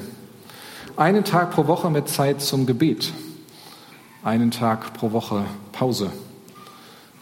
Einen 0.95 1.23
Tag 1.23 1.49
pro 1.49 1.65
Woche 1.65 1.89
mit 1.89 2.07
Zeit 2.07 2.41
zum 2.41 2.67
Gebet. 2.67 3.13
Einen 4.23 4.51
Tag 4.51 4.93
pro 4.93 5.11
Woche 5.11 5.43
Pause. 5.71 6.11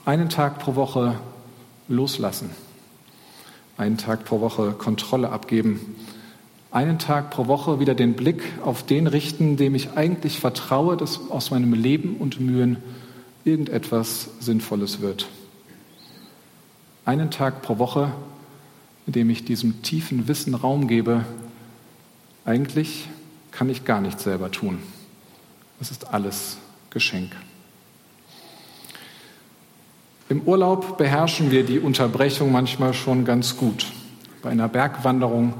Einen 0.03 0.27
Tag 0.27 0.59
pro 0.59 0.75
Woche 0.75 1.15
loslassen. 1.87 2.49
Einen 3.77 3.95
Tag 3.97 4.25
pro 4.25 4.41
Woche 4.41 4.73
Kontrolle 4.73 5.29
abgeben. 5.29 5.95
Einen 6.69 6.99
Tag 6.99 7.29
pro 7.29 7.47
Woche 7.47 7.79
wieder 7.79 7.95
den 7.95 8.15
Blick 8.15 8.43
auf 8.65 8.83
den 8.83 9.07
richten, 9.07 9.55
dem 9.55 9.73
ich 9.73 9.91
eigentlich 9.95 10.37
vertraue, 10.37 10.97
dass 10.97 11.31
aus 11.31 11.49
meinem 11.49 11.71
Leben 11.71 12.17
und 12.17 12.41
Mühen 12.41 12.83
irgendetwas 13.47 14.29
Sinnvolles 14.39 15.01
wird. 15.01 15.27
Einen 17.05 17.31
Tag 17.31 17.61
pro 17.61 17.79
Woche, 17.79 18.11
in 19.05 19.13
dem 19.13 19.29
ich 19.29 19.45
diesem 19.45 19.81
tiefen 19.81 20.27
Wissen 20.27 20.53
Raum 20.53 20.87
gebe, 20.87 21.23
eigentlich 22.45 23.07
kann 23.51 23.69
ich 23.69 23.85
gar 23.85 24.01
nichts 24.01 24.23
selber 24.23 24.51
tun. 24.51 24.79
Es 25.79 25.89
ist 25.91 26.13
alles 26.13 26.57
Geschenk. 26.89 27.31
Im 30.29 30.41
Urlaub 30.41 30.97
beherrschen 30.97 31.51
wir 31.51 31.65
die 31.65 31.79
Unterbrechung 31.79 32.51
manchmal 32.51 32.93
schon 32.93 33.23
ganz 33.23 33.55
gut. 33.55 33.87
Bei 34.41 34.49
einer 34.49 34.67
Bergwanderung 34.67 35.53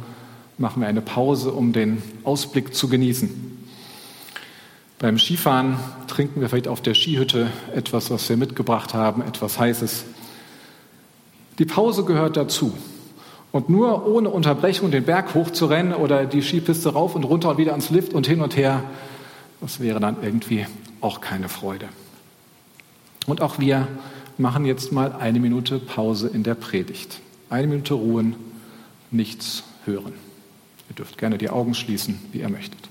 machen 0.57 0.81
wir 0.81 0.89
eine 0.89 1.01
Pause, 1.01 1.53
um 1.53 1.71
den 1.71 2.01
Ausblick 2.25 2.75
zu 2.75 2.89
genießen. 2.89 3.56
Beim 4.99 5.19
Skifahren 5.19 5.77
trinken 6.07 6.41
wir 6.41 6.49
vielleicht 6.49 6.67
auf 6.67 6.81
der 6.81 6.95
Skihütte 6.95 7.51
etwas, 7.75 8.09
was 8.09 8.27
wir 8.29 8.37
mitgebracht 8.37 8.95
haben, 8.95 9.21
etwas 9.21 9.59
Heißes. 9.59 10.05
Die 11.59 11.65
Pause 11.65 12.03
gehört 12.03 12.35
dazu. 12.35 12.73
Und 13.51 13.69
nur 13.69 14.07
ohne 14.07 14.29
Unterbrechung 14.29 14.89
den 14.89 15.03
Berg 15.03 15.35
hochzurennen 15.35 15.93
oder 15.93 16.25
die 16.25 16.41
Skipiste 16.41 16.93
rauf 16.93 17.15
und 17.15 17.23
runter 17.23 17.49
und 17.49 17.57
wieder 17.59 17.71
ans 17.71 17.91
Lift 17.91 18.13
und 18.13 18.25
hin 18.25 18.41
und 18.41 18.57
her, 18.57 18.83
das 19.61 19.79
wäre 19.79 19.99
dann 19.99 20.17
irgendwie 20.21 20.65
auch 20.99 21.21
keine 21.21 21.47
Freude. 21.47 21.87
Und 23.27 23.41
auch 23.41 23.59
wir 23.59 23.87
machen 24.37 24.65
jetzt 24.65 24.91
mal 24.91 25.13
eine 25.13 25.39
Minute 25.39 25.79
Pause 25.79 26.27
in 26.27 26.43
der 26.43 26.55
Predigt. 26.55 27.19
Eine 27.49 27.67
Minute 27.67 27.93
ruhen, 27.93 28.35
nichts 29.11 29.63
hören. 29.85 30.13
Ihr 30.89 30.95
dürft 30.95 31.17
gerne 31.17 31.37
die 31.37 31.49
Augen 31.49 31.73
schließen, 31.73 32.19
wie 32.31 32.39
ihr 32.39 32.49
möchtet. 32.49 32.86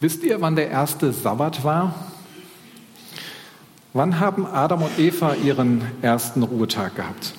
Wisst 0.00 0.22
ihr, 0.22 0.40
wann 0.40 0.54
der 0.54 0.70
erste 0.70 1.12
Sabbat 1.12 1.64
war? 1.64 1.94
Wann 3.92 4.20
haben 4.20 4.46
Adam 4.46 4.82
und 4.82 4.98
Eva 4.98 5.34
ihren 5.34 5.82
ersten 6.02 6.44
Ruhetag 6.44 6.94
gehabt? 6.94 7.34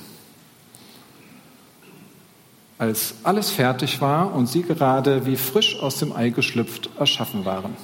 Als 2.78 3.16
alles 3.24 3.50
fertig 3.52 4.02
war 4.02 4.34
und 4.34 4.48
sie 4.48 4.64
gerade 4.64 5.26
wie 5.26 5.38
frisch 5.38 5.80
aus 5.80 6.00
dem 6.00 6.12
Ei 6.12 6.30
geschlüpft 6.30 6.90
erschaffen 6.98 7.46
waren. 7.46 7.76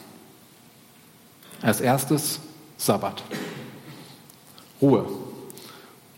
Als 1.61 1.79
erstes 1.79 2.39
Sabbat. 2.77 3.23
Ruhe. 4.81 5.05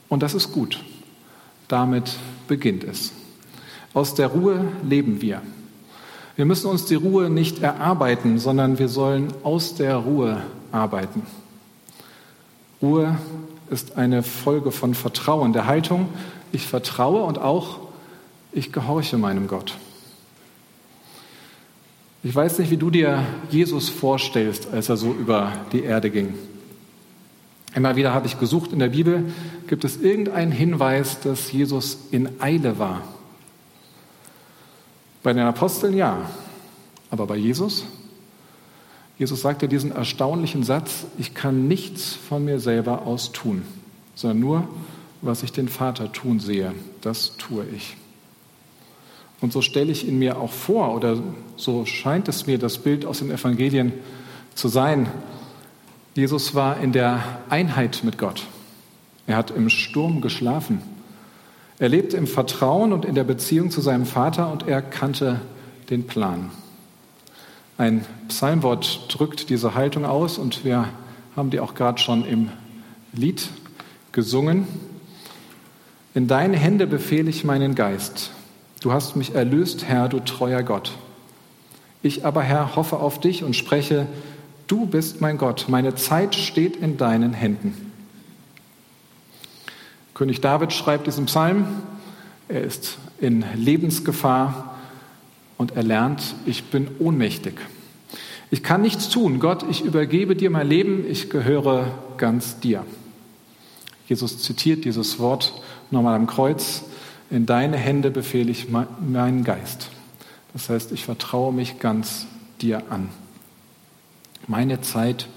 Und 0.10 0.24
das 0.24 0.34
ist 0.34 0.52
gut. 0.52 0.84
Damit 1.68 2.18
beginnt 2.48 2.84
es. 2.84 3.12
Aus 3.94 4.16
der 4.16 4.28
Ruhe 4.28 4.72
leben 4.84 5.22
wir. 5.22 5.42
Wir 6.38 6.46
müssen 6.46 6.70
uns 6.70 6.86
die 6.86 6.94
Ruhe 6.94 7.32
nicht 7.32 7.64
erarbeiten, 7.64 8.38
sondern 8.38 8.78
wir 8.78 8.90
sollen 8.90 9.34
aus 9.42 9.74
der 9.74 9.96
Ruhe 9.96 10.44
arbeiten. 10.72 11.24
Ruhe 12.80 13.18
ist 13.72 13.98
eine 13.98 14.22
Folge 14.22 14.72
von 14.72 14.94
Vertrauen, 14.94 15.52
der 15.52 15.66
Haltung, 15.66 16.10
ich 16.52 16.68
vertraue 16.68 17.24
und 17.24 17.40
auch 17.40 17.80
ich 18.52 18.72
gehorche 18.72 19.18
meinem 19.18 19.48
Gott. 19.48 19.74
Ich 22.22 22.36
weiß 22.36 22.60
nicht, 22.60 22.70
wie 22.70 22.78
du 22.78 22.92
dir 22.92 23.24
Jesus 23.50 23.90
vorstellst, 23.90 24.68
als 24.72 24.90
er 24.90 24.98
so 24.98 25.14
über 25.14 25.54
die 25.72 25.82
Erde 25.82 26.12
ging. 26.12 26.36
Immer 27.74 27.96
wieder 27.96 28.14
habe 28.14 28.28
ich 28.28 28.40
gesucht 28.40 28.74
in 28.74 28.80
der 28.80 28.90
Bibel, 28.90 29.26
gibt 29.66 29.84
es 29.84 29.98
irgendeinen 29.98 30.52
Hinweis, 30.52 31.20
dass 31.20 31.52
Jesus 31.52 31.98
in 32.12 32.40
Eile 32.40 32.78
war? 32.78 33.02
Bei 35.24 35.34
den 35.34 35.44
Aposteln 35.44 35.96
ja, 35.96 36.30
aber 37.10 37.26
bei 37.28 37.36
Jesus? 37.36 37.86
Jesus 39.18 39.42
sagt 39.42 39.62
ja 39.64 39.68
diesen 39.68 39.92
erstaunlichen 39.92 40.64
Satz, 40.64 41.06
ich 41.18 41.34
kann 41.34 41.68
nichts 41.68 42.14
von 42.14 42.46
mir 42.46 42.60
selber 42.60 43.04
aus 43.08 43.32
tun, 43.32 43.64
sondern 44.16 44.40
nur, 44.40 44.68
was 45.22 45.42
ich 45.42 45.52
den 45.52 45.70
Vater 45.70 46.12
tun 46.12 46.40
sehe, 46.40 46.74
das 47.02 47.36
tue 47.38 47.66
ich. 47.76 47.98
Und 49.42 49.54
so 49.54 49.62
stelle 49.62 49.92
ich 49.92 50.08
ihn 50.08 50.20
mir 50.20 50.38
auch 50.38 50.52
vor, 50.52 50.94
oder 50.96 51.18
so 51.56 51.86
scheint 51.86 52.28
es 52.28 52.48
mir 52.48 52.58
das 52.58 52.78
Bild 52.78 53.06
aus 53.06 53.20
den 53.20 53.32
Evangelien 53.32 53.94
zu 54.56 54.68
sein. 54.68 55.08
Jesus 56.16 56.56
war 56.56 56.80
in 56.80 56.92
der 56.92 57.24
Einheit 57.50 58.02
mit 58.04 58.18
Gott. 58.18 58.44
Er 59.28 59.36
hat 59.36 59.52
im 59.52 59.70
Sturm 59.70 60.22
geschlafen. 60.22 60.82
Er 61.80 61.90
lebte 61.90 62.18
im 62.18 62.26
Vertrauen 62.26 62.92
und 62.92 63.06
in 63.06 63.14
der 63.14 63.24
Beziehung 63.24 63.70
zu 63.70 63.82
seinem 63.82 64.06
Vater 64.06 64.52
und 64.52 64.68
er 64.68 64.82
kannte 64.82 65.42
den 65.90 66.08
Plan. 66.08 66.50
Ein 67.78 68.04
Psalmwort 68.28 69.14
drückt 69.14 69.52
diese 69.52 69.76
Haltung 69.76 70.04
aus 70.04 70.40
und 70.40 70.66
wir 70.66 70.90
haben 71.36 71.52
die 71.52 71.60
auch 71.60 71.76
gerade 71.76 72.00
schon 72.00 72.26
im 72.26 72.50
Lied 73.14 73.50
gesungen. 74.12 74.68
In 76.16 76.28
deine 76.28 76.58
Hände 76.58 76.88
befehle 76.88 77.30
ich 77.30 77.44
meinen 77.44 77.76
Geist. 77.76 78.32
Du 78.82 78.92
hast 78.92 79.16
mich 79.16 79.36
erlöst, 79.36 79.86
Herr, 79.86 80.10
du 80.10 80.20
treuer 80.20 80.64
Gott. 80.64 80.94
Ich 82.02 82.26
aber, 82.26 82.42
Herr, 82.42 82.76
hoffe 82.76 82.98
auf 82.98 83.20
dich 83.20 83.44
und 83.44 83.56
spreche, 83.56 84.08
du 84.66 84.88
bist 84.88 85.22
mein 85.22 85.38
Gott, 85.38 85.66
meine 85.68 85.94
Zeit 85.94 86.34
steht 86.34 86.76
in 86.76 86.98
deinen 86.98 87.34
Händen. 87.34 87.87
König 90.18 90.42
David 90.42 90.74
schreibt 90.74 91.06
diesen 91.06 91.28
Psalm. 91.28 91.68
Er 92.48 92.64
ist 92.64 92.98
in 93.20 93.46
Lebensgefahr 93.54 94.76
und 95.60 95.76
er 95.76 95.84
lernt, 95.84 96.34
ich 96.48 96.64
bin 96.64 96.88
ohnmächtig. 96.98 97.54
Ich 98.50 98.64
kann 98.64 98.82
nichts 98.82 99.10
tun. 99.10 99.40
Gott, 99.40 99.64
ich 99.70 99.86
übergebe 99.86 100.36
dir 100.36 100.50
mein 100.50 100.68
Leben, 100.68 101.06
ich 101.08 101.30
gehöre 101.30 101.92
ganz 102.18 102.60
dir. 102.60 102.84
Jesus 104.08 104.42
zitiert 104.42 104.86
dieses 104.86 105.20
Wort 105.20 105.54
nochmal 105.92 106.16
am 106.16 106.26
Kreuz. 106.26 106.82
In 107.30 107.46
deine 107.46 107.78
Hände 107.78 108.10
befehle 108.10 108.50
ich 108.50 108.70
meinen 108.70 109.44
Geist. 109.44 109.90
Das 110.52 110.68
heißt, 110.68 110.94
ich 110.94 111.06
vertraue 111.06 111.54
mich 111.54 111.78
ganz 111.78 112.26
dir 112.60 112.82
an. 112.90 113.10
Meine 114.48 114.82
Zeit 114.82 115.28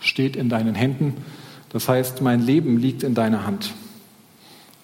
steht 0.00 0.34
in 0.34 0.48
deinen 0.48 0.74
Händen. 0.74 1.18
Das 1.68 1.88
heißt, 1.88 2.20
mein 2.20 2.42
Leben 2.42 2.78
liegt 2.78 3.04
in 3.04 3.14
deiner 3.14 3.46
Hand. 3.46 3.72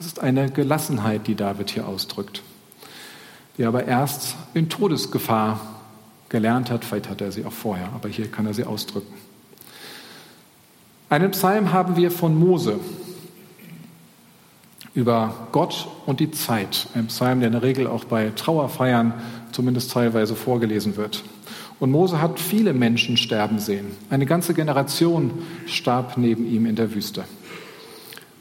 Das 0.00 0.06
ist 0.06 0.18
eine 0.18 0.48
Gelassenheit, 0.50 1.26
die 1.26 1.34
David 1.34 1.68
hier 1.68 1.86
ausdrückt, 1.86 2.42
die 3.58 3.66
aber 3.66 3.84
erst 3.84 4.34
in 4.54 4.70
Todesgefahr 4.70 5.60
gelernt 6.30 6.70
hat. 6.70 6.86
Vielleicht 6.86 7.10
hat 7.10 7.20
er 7.20 7.30
sie 7.30 7.44
auch 7.44 7.52
vorher, 7.52 7.90
aber 7.92 8.08
hier 8.08 8.28
kann 8.28 8.46
er 8.46 8.54
sie 8.54 8.64
ausdrücken. 8.64 9.12
Einen 11.10 11.32
Psalm 11.32 11.74
haben 11.74 11.96
wir 11.96 12.10
von 12.10 12.34
Mose 12.34 12.80
über 14.94 15.48
Gott 15.52 15.86
und 16.06 16.18
die 16.20 16.30
Zeit. 16.30 16.88
Ein 16.94 17.08
Psalm, 17.08 17.40
der 17.40 17.48
in 17.48 17.52
der 17.52 17.62
Regel 17.62 17.86
auch 17.86 18.04
bei 18.04 18.30
Trauerfeiern 18.30 19.12
zumindest 19.52 19.92
teilweise 19.92 20.34
vorgelesen 20.34 20.96
wird. 20.96 21.24
Und 21.78 21.90
Mose 21.90 22.22
hat 22.22 22.40
viele 22.40 22.72
Menschen 22.72 23.18
sterben 23.18 23.58
sehen. 23.58 23.88
Eine 24.08 24.24
ganze 24.24 24.54
Generation 24.54 25.42
starb 25.66 26.16
neben 26.16 26.50
ihm 26.50 26.64
in 26.64 26.76
der 26.76 26.94
Wüste. 26.94 27.26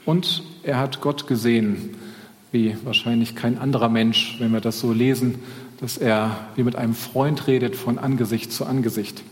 Und 0.06 0.42
er 0.62 0.78
hat 0.78 1.00
Gott 1.00 1.26
gesehen, 1.26 1.96
wie 2.52 2.76
wahrscheinlich 2.84 3.36
kein 3.36 3.58
anderer 3.58 3.88
Mensch, 3.88 4.36
wenn 4.38 4.52
wir 4.52 4.60
das 4.60 4.80
so 4.80 4.92
lesen, 4.92 5.36
dass 5.80 5.96
er 5.96 6.48
wie 6.56 6.62
mit 6.62 6.76
einem 6.76 6.94
Freund 6.94 7.46
redet 7.46 7.76
von 7.76 7.98
Angesicht 7.98 8.52
zu 8.52 8.66
Angesicht. 8.66 9.22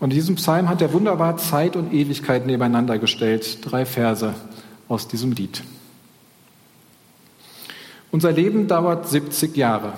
Und 0.00 0.10
in 0.10 0.16
diesem 0.16 0.34
Psalm 0.34 0.68
hat 0.68 0.82
er 0.82 0.92
wunderbar 0.92 1.36
Zeit 1.36 1.76
und 1.76 1.92
Ewigkeit 1.92 2.46
nebeneinander 2.46 2.98
gestellt. 2.98 3.58
Drei 3.62 3.86
Verse 3.86 4.34
aus 4.88 5.08
diesem 5.08 5.32
Lied. 5.32 5.62
Unser 8.10 8.32
Leben 8.32 8.68
dauert 8.68 9.08
70 9.08 9.56
Jahre. 9.56 9.94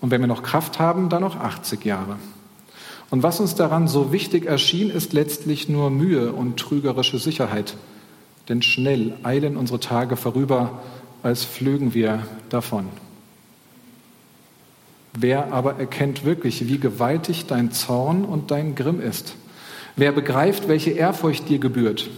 Und 0.00 0.10
wenn 0.10 0.20
wir 0.20 0.28
noch 0.28 0.42
Kraft 0.42 0.78
haben, 0.78 1.08
dann 1.08 1.22
noch 1.22 1.36
80 1.36 1.84
Jahre. 1.84 2.16
Und 3.10 3.22
was 3.22 3.40
uns 3.40 3.54
daran 3.54 3.88
so 3.88 4.10
wichtig 4.10 4.46
erschien, 4.46 4.90
ist 4.90 5.12
letztlich 5.12 5.68
nur 5.68 5.90
Mühe 5.90 6.32
und 6.32 6.58
trügerische 6.58 7.18
Sicherheit. 7.18 7.76
Denn 8.48 8.62
schnell 8.62 9.14
eilen 9.22 9.56
unsere 9.56 9.80
Tage 9.80 10.16
vorüber, 10.16 10.82
als 11.22 11.44
flögen 11.44 11.94
wir 11.94 12.26
davon. 12.48 12.88
Wer 15.14 15.52
aber 15.52 15.78
erkennt 15.78 16.24
wirklich, 16.24 16.68
wie 16.68 16.78
gewaltig 16.78 17.46
dein 17.46 17.70
Zorn 17.70 18.24
und 18.24 18.50
dein 18.50 18.74
Grimm 18.74 19.00
ist? 19.00 19.36
Wer 19.94 20.12
begreift, 20.12 20.68
welche 20.68 20.90
Ehrfurcht 20.90 21.48
dir 21.48 21.58
gebührt? 21.58 22.10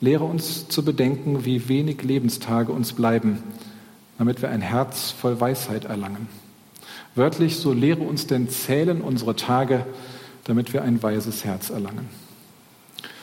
Lehre 0.00 0.24
uns 0.24 0.68
zu 0.68 0.84
bedenken, 0.84 1.44
wie 1.44 1.68
wenig 1.68 2.02
Lebenstage 2.02 2.72
uns 2.72 2.94
bleiben 2.94 3.42
damit 4.22 4.40
wir 4.40 4.50
ein 4.50 4.60
Herz 4.60 5.10
voll 5.10 5.40
Weisheit 5.40 5.84
erlangen. 5.84 6.28
Wörtlich, 7.16 7.56
so 7.56 7.72
lehre 7.72 8.02
uns 8.02 8.28
denn 8.28 8.48
zählen 8.48 9.00
unsere 9.00 9.34
Tage, 9.34 9.84
damit 10.44 10.72
wir 10.72 10.82
ein 10.82 11.02
weises 11.02 11.44
Herz 11.44 11.70
erlangen. 11.70 12.08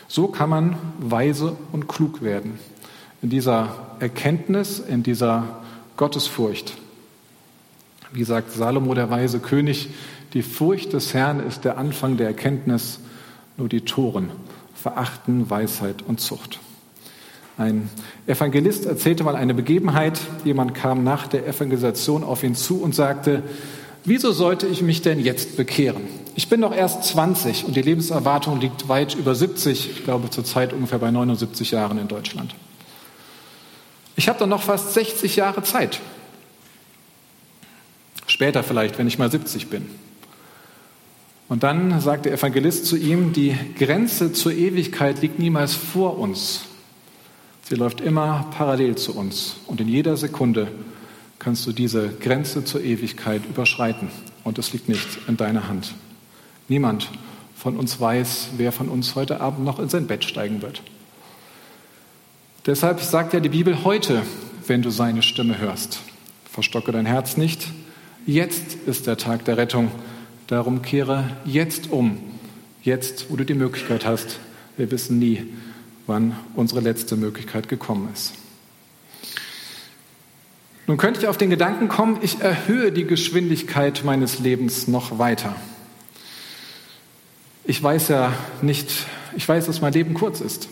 So 0.10 0.28
kann 0.28 0.50
man 0.50 0.76
weise 0.98 1.56
und 1.72 1.88
klug 1.88 2.24
werden. 2.24 2.58
In 3.22 3.30
dieser 3.30 3.96
Erkenntnis, 4.00 4.80
in 4.80 5.04
dieser 5.04 5.60
Gottesfurcht. 5.98 6.76
Wie 8.12 8.24
sagt 8.24 8.52
Salomo, 8.52 8.96
der 8.96 9.12
weise 9.12 9.40
König, 9.40 9.90
die 10.34 10.42
Furcht 10.42 10.94
des 10.94 11.14
Herrn 11.14 11.40
ist 11.40 11.64
der 11.64 11.78
Anfang 11.78 12.18
der 12.18 12.28
Erkenntnis, 12.28 13.00
nur 13.56 13.70
die 13.70 13.82
Toren 13.82 14.32
verachten 14.74 15.48
Weisheit 15.50 16.02
und 16.02 16.20
Zucht. 16.20 16.60
Ein 17.60 17.90
Evangelist 18.26 18.86
erzählte 18.88 19.24
mal 19.24 19.36
eine 19.36 19.54
Begebenheit. 19.54 20.20
Jemand 20.44 20.74
kam 20.74 21.04
nach 21.04 21.28
der 21.28 21.46
Evangelisation 21.46 22.24
auf 22.24 22.42
ihn 22.44 22.56
zu 22.56 22.82
und 22.82 22.96
sagte, 22.96 23.44
wieso 24.10 24.32
sollte 24.32 24.68
ich 24.68 24.82
mich 24.82 25.02
denn 25.02 25.20
jetzt 25.20 25.56
bekehren? 25.56 26.04
Ich 26.36 26.50
bin 26.50 26.62
doch 26.62 26.76
erst 26.76 27.04
20 27.06 27.66
und 27.66 27.76
die 27.76 27.82
Lebenserwartung 27.82 28.60
liegt 28.60 28.90
weit 28.90 29.16
über 29.16 29.36
70, 29.36 29.90
ich 29.92 30.04
glaube 30.04 30.30
zurzeit 30.30 30.74
ungefähr 30.74 31.00
bei 31.00 31.12
79 31.12 31.72
Jahren 31.72 31.98
in 31.98 32.08
Deutschland. 32.08 32.54
Ich 34.16 34.28
habe 34.28 34.38
dann 34.38 34.50
noch 34.50 34.64
fast 34.64 34.94
60 34.94 35.38
Jahre 35.38 35.64
Zeit. 35.64 36.02
Später 38.28 38.64
vielleicht, 38.64 38.98
wenn 38.98 39.08
ich 39.08 39.18
mal 39.18 39.32
70 39.32 39.68
bin. 39.68 39.86
Und 41.48 41.64
dann 41.64 42.02
sagt 42.02 42.26
der 42.26 42.34
Evangelist 42.34 42.86
zu 42.86 42.98
ihm, 42.98 43.34
die 43.34 43.56
Grenze 43.78 44.34
zur 44.34 44.52
Ewigkeit 44.52 45.22
liegt 45.22 45.40
niemals 45.40 45.74
vor 45.74 46.20
uns, 46.20 46.66
Sie 47.70 47.76
läuft 47.76 48.02
immer 48.02 48.48
parallel 48.58 48.96
zu 48.96 49.16
uns 49.16 49.58
und 49.68 49.80
in 49.80 49.88
jeder 49.88 50.18
Sekunde 50.18 50.70
kannst 51.40 51.66
du 51.66 51.72
diese 51.72 52.10
Grenze 52.10 52.66
zur 52.66 52.84
Ewigkeit 52.84 53.42
überschreiten 53.46 54.10
und 54.44 54.60
es 54.60 54.74
liegt 54.74 54.90
nicht 54.90 55.08
in 55.28 55.38
deiner 55.38 55.68
Hand. 55.68 55.94
Niemand 56.68 57.10
von 57.56 57.78
uns 57.78 58.00
weiß, 58.00 58.50
wer 58.58 58.72
von 58.72 58.90
uns 58.90 59.16
heute 59.16 59.42
Abend 59.42 59.66
noch 59.66 59.80
in 59.80 59.90
sein 59.90 60.08
Bett 60.08 60.24
steigen 60.24 60.62
wird. 60.62 60.82
Deshalb 62.66 63.02
sagt 63.02 63.34
ja 63.34 63.40
die 63.40 63.50
Bibel 63.50 63.84
heute, 63.84 64.22
wenn 64.68 64.82
du 64.82 64.92
seine 64.92 65.24
Stimme 65.24 65.58
hörst, 65.58 66.00
verstocke 66.50 66.92
dein 66.92 67.06
Herz 67.06 67.38
nicht. 67.38 67.68
Jetzt 68.26 68.76
ist 68.86 69.08
der 69.08 69.18
Tag 69.18 69.46
der 69.46 69.58
Rettung. 69.58 69.92
Darum 70.48 70.82
kehre 70.82 71.24
jetzt 71.46 71.90
um. 71.90 72.18
Jetzt, 72.84 73.30
wo 73.30 73.36
du 73.36 73.46
die 73.46 73.54
Möglichkeit 73.56 74.06
hast. 74.06 74.40
Wir 74.78 74.92
wissen 74.92 75.20
nie, 75.20 75.46
wann 76.06 76.36
unsere 76.56 76.82
letzte 76.82 77.16
Möglichkeit 77.16 77.70
gekommen 77.70 78.10
ist. 78.14 78.34
Nun 80.90 80.98
könnte 80.98 81.20
ich 81.20 81.28
auf 81.28 81.38
den 81.38 81.52
Gedanken 81.52 81.88
kommen, 81.88 82.18
ich 82.24 82.42
erhöhe 82.42 82.92
die 82.92 83.06
Geschwindigkeit 83.06 84.02
meines 84.04 84.40
Lebens 84.40 84.88
noch 84.88 85.20
weiter. 85.20 85.56
Ich 87.64 87.84
weiß 87.84 88.08
ja 88.08 88.34
nicht, 88.64 89.06
ich 89.38 89.48
weiß, 89.48 89.68
dass 89.68 89.82
mein 89.82 89.94
Leben 89.94 90.16
kurz 90.16 90.42
ist. 90.42 90.68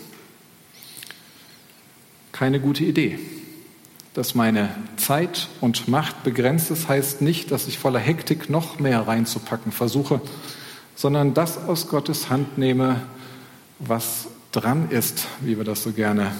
Keine 2.32 2.58
gute 2.58 2.82
Idee. 2.82 3.20
Dass 4.12 4.34
meine 4.34 4.74
Zeit 4.96 5.46
und 5.60 5.86
Macht 5.86 6.24
begrenzt 6.24 6.72
ist, 6.72 6.88
heißt 6.88 7.22
nicht, 7.22 7.52
dass 7.52 7.68
ich 7.68 7.78
voller 7.78 8.00
Hektik 8.00 8.50
noch 8.50 8.80
mehr 8.80 9.06
reinzupacken 9.06 9.70
versuche, 9.70 10.20
sondern 10.96 11.32
das 11.32 11.58
aus 11.58 11.86
Gottes 11.86 12.28
Hand 12.28 12.58
nehme, 12.58 13.02
was 13.78 14.26
dran 14.50 14.90
ist, 14.90 15.28
wie 15.42 15.56
wir 15.56 15.64
das 15.64 15.84
so 15.84 15.92
gerne 15.92 16.32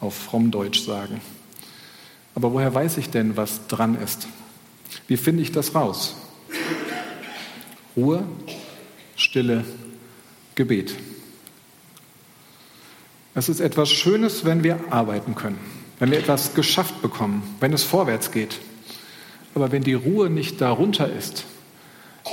auf 0.00 0.16
Frommdeutsch 0.16 0.84
sagen. 0.84 1.20
Aber 2.34 2.52
woher 2.52 2.74
weiß 2.74 2.96
ich 2.98 3.10
denn, 3.10 3.36
was 3.36 3.66
dran 3.68 4.00
ist? 4.00 4.26
Wie 5.06 5.16
finde 5.16 5.42
ich 5.42 5.52
das 5.52 5.74
raus? 5.74 6.16
Ruhe, 7.96 8.24
Stille, 9.16 9.64
Gebet. 10.54 10.94
Es 13.34 13.48
ist 13.48 13.60
etwas 13.60 13.90
Schönes, 13.90 14.44
wenn 14.44 14.62
wir 14.62 14.78
arbeiten 14.90 15.34
können, 15.34 15.58
wenn 15.98 16.10
wir 16.10 16.18
etwas 16.18 16.54
geschafft 16.54 17.00
bekommen, 17.02 17.42
wenn 17.60 17.72
es 17.72 17.82
vorwärts 17.82 18.30
geht. 18.30 18.58
Aber 19.54 19.72
wenn 19.72 19.82
die 19.82 19.94
Ruhe 19.94 20.30
nicht 20.30 20.60
darunter 20.60 21.10
ist, 21.10 21.44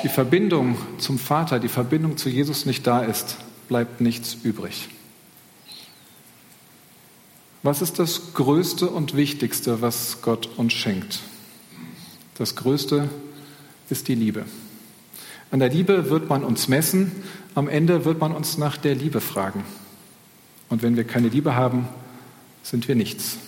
die 0.04 0.10
Verbindung 0.10 0.78
zum 0.98 1.18
Vater, 1.18 1.60
die 1.60 1.68
Verbindung 1.68 2.18
zu 2.18 2.30
Jesus 2.30 2.66
nicht 2.66 2.86
da 2.86 3.02
ist, 3.02 3.38
bleibt 3.68 4.02
nichts 4.02 4.38
übrig. 4.44 4.90
Was 7.62 7.82
ist 7.82 8.00
das 8.00 8.34
Größte 8.36 8.90
und 8.90 9.18
Wichtigste, 9.18 9.82
was 9.82 10.22
Gott 10.22 10.50
uns 10.56 10.72
schenkt? 10.72 11.20
Das 12.36 12.56
Größte 12.56 13.10
ist 13.90 14.08
die 14.08 14.16
Liebe. 14.16 14.46
An 15.52 15.60
der 15.60 15.68
Liebe 15.68 16.10
wird 16.10 16.30
man 16.30 16.46
uns 16.46 16.70
messen, 16.70 17.12
am 17.56 17.68
Ende 17.68 18.06
wird 18.06 18.22
man 18.22 18.32
uns 18.32 18.58
nach 18.58 18.78
der 18.78 18.96
Liebe 18.96 19.20
fragen. 19.20 19.66
Und 20.70 20.84
wenn 20.84 20.96
wir 20.96 21.04
keine 21.04 21.28
Liebe 21.28 21.54
haben, 21.54 21.90
sind 22.64 22.88
wir 22.88 22.96
nichts. 22.96 23.40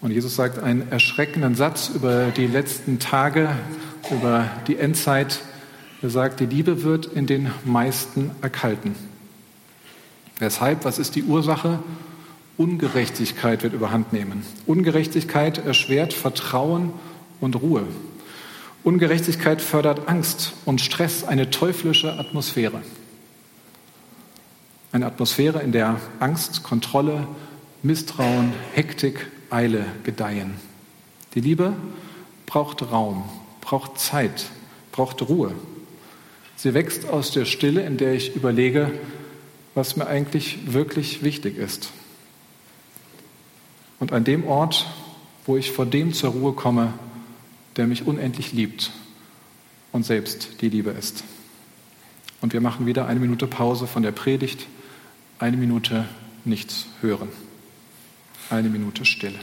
Und 0.00 0.12
Jesus 0.12 0.34
sagt 0.34 0.58
einen 0.58 0.90
erschreckenden 0.90 1.54
Satz 1.54 1.90
über 1.94 2.28
die 2.28 2.46
letzten 2.46 2.98
Tage, 2.98 3.50
über 4.10 4.50
die 4.68 4.78
Endzeit. 4.78 5.40
Er 6.00 6.08
sagt, 6.08 6.40
die 6.40 6.46
Liebe 6.46 6.82
wird 6.82 7.04
in 7.04 7.26
den 7.26 7.50
meisten 7.66 8.30
erkalten. 8.40 8.94
Weshalb? 10.38 10.86
Was 10.86 10.98
ist 10.98 11.14
die 11.14 11.24
Ursache? 11.24 11.80
Ungerechtigkeit 12.58 13.62
wird 13.62 13.74
überhand 13.74 14.12
nehmen. 14.12 14.44
Ungerechtigkeit 14.66 15.58
erschwert 15.58 16.12
Vertrauen 16.12 16.92
und 17.40 17.60
Ruhe. 17.60 17.84
Ungerechtigkeit 18.82 19.60
fördert 19.60 20.08
Angst 20.08 20.52
und 20.64 20.80
Stress, 20.80 21.24
eine 21.24 21.50
teuflische 21.50 22.18
Atmosphäre. 22.18 22.82
Eine 24.92 25.06
Atmosphäre, 25.06 25.60
in 25.60 25.72
der 25.72 26.00
Angst, 26.20 26.62
Kontrolle, 26.62 27.26
Misstrauen, 27.82 28.52
Hektik, 28.72 29.26
Eile 29.50 29.84
gedeihen. 30.04 30.54
Die 31.34 31.40
Liebe 31.40 31.74
braucht 32.46 32.90
Raum, 32.90 33.24
braucht 33.60 33.98
Zeit, 33.98 34.46
braucht 34.92 35.20
Ruhe. 35.28 35.52
Sie 36.56 36.72
wächst 36.72 37.08
aus 37.08 37.32
der 37.32 37.44
Stille, 37.44 37.82
in 37.82 37.98
der 37.98 38.14
ich 38.14 38.34
überlege, 38.34 38.92
was 39.74 39.96
mir 39.96 40.06
eigentlich 40.06 40.72
wirklich 40.72 41.22
wichtig 41.22 41.58
ist. 41.58 41.90
Und 43.98 44.12
an 44.12 44.24
dem 44.24 44.46
Ort, 44.46 44.86
wo 45.46 45.56
ich 45.56 45.70
vor 45.70 45.86
dem 45.86 46.12
zur 46.12 46.30
Ruhe 46.30 46.52
komme, 46.52 46.92
der 47.76 47.86
mich 47.86 48.06
unendlich 48.06 48.52
liebt 48.52 48.90
und 49.92 50.04
selbst 50.04 50.60
die 50.60 50.68
Liebe 50.68 50.90
ist. 50.90 51.24
Und 52.40 52.52
wir 52.52 52.60
machen 52.60 52.86
wieder 52.86 53.06
eine 53.06 53.20
Minute 53.20 53.46
Pause 53.46 53.86
von 53.86 54.02
der 54.02 54.12
Predigt, 54.12 54.66
eine 55.38 55.56
Minute 55.56 56.06
nichts 56.44 56.86
hören, 57.00 57.28
eine 58.50 58.68
Minute 58.68 59.04
Stille. 59.04 59.38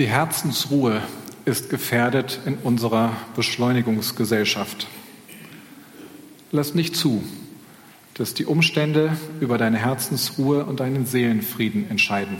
Die 0.00 0.08
Herzensruhe 0.08 1.02
ist 1.44 1.68
gefährdet 1.68 2.40
in 2.46 2.54
unserer 2.54 3.12
Beschleunigungsgesellschaft. 3.36 4.86
Lass 6.52 6.74
nicht 6.74 6.96
zu, 6.96 7.22
dass 8.14 8.32
die 8.32 8.46
Umstände 8.46 9.14
über 9.40 9.58
deine 9.58 9.76
Herzensruhe 9.76 10.64
und 10.64 10.80
deinen 10.80 11.04
Seelenfrieden 11.04 11.90
entscheiden. 11.90 12.38